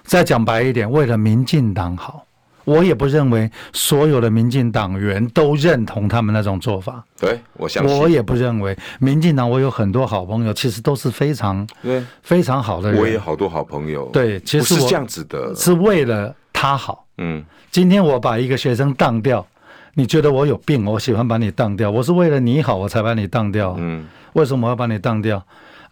[0.04, 2.26] 再讲白一点，为了民进党好，
[2.66, 7.04] 我也不认为所有的民进党员都认同他们那种做法。
[7.20, 8.00] 对，我相信。
[8.00, 13.02] 我也不认为民进党，我有很多好朋友，其实都是非常对非常好的人。
[13.02, 14.10] 我也有好多好朋友。
[14.14, 17.06] 对，其实我是这样子的，是为了他好。
[17.18, 19.46] 嗯，今天我把一个学生当掉，
[19.94, 20.86] 你觉得我有病？
[20.86, 23.76] 我喜欢把你当掉，我是为了你好，我才把你当掉。
[23.78, 25.44] 嗯，为什么我要把你当掉？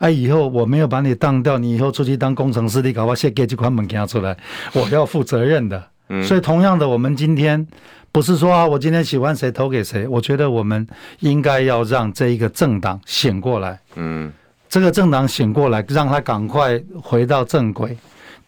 [0.01, 4.35] 哎，以后我没有把你当掉，你以后出去当工程师，你搞不好先给这款门给他出来，
[4.73, 5.81] 我要负责任的。
[6.09, 7.65] 嗯，所以同样的，我们今天
[8.11, 10.87] 不是说啊，我今天喜欢谁投给谁，我觉得我们
[11.19, 13.79] 应该要让这一个政党醒过来。
[13.93, 14.33] 嗯，
[14.67, 17.95] 这个政党醒过来，让他赶快回到正轨，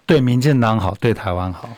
[0.07, 1.69] 对民进党好，对台湾好。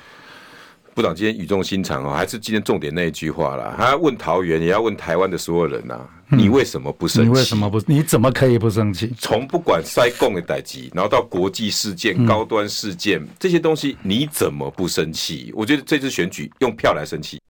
[0.96, 3.76] 部长今天语重心长哦，还是今天重点那一句话啦。
[3.78, 7.30] 他要问桃园，也要问台湾的所有人呐、啊，你为什么不生气？
[7.30, 7.82] 你为什么不？
[7.86, 9.14] 你怎么可以不生气？
[9.20, 15.52] 从不管塞共的代级，然后到国际事件、高端事件这些东西，你怎么不生气？
[15.54, 17.42] 我觉得这次选举用票来生气。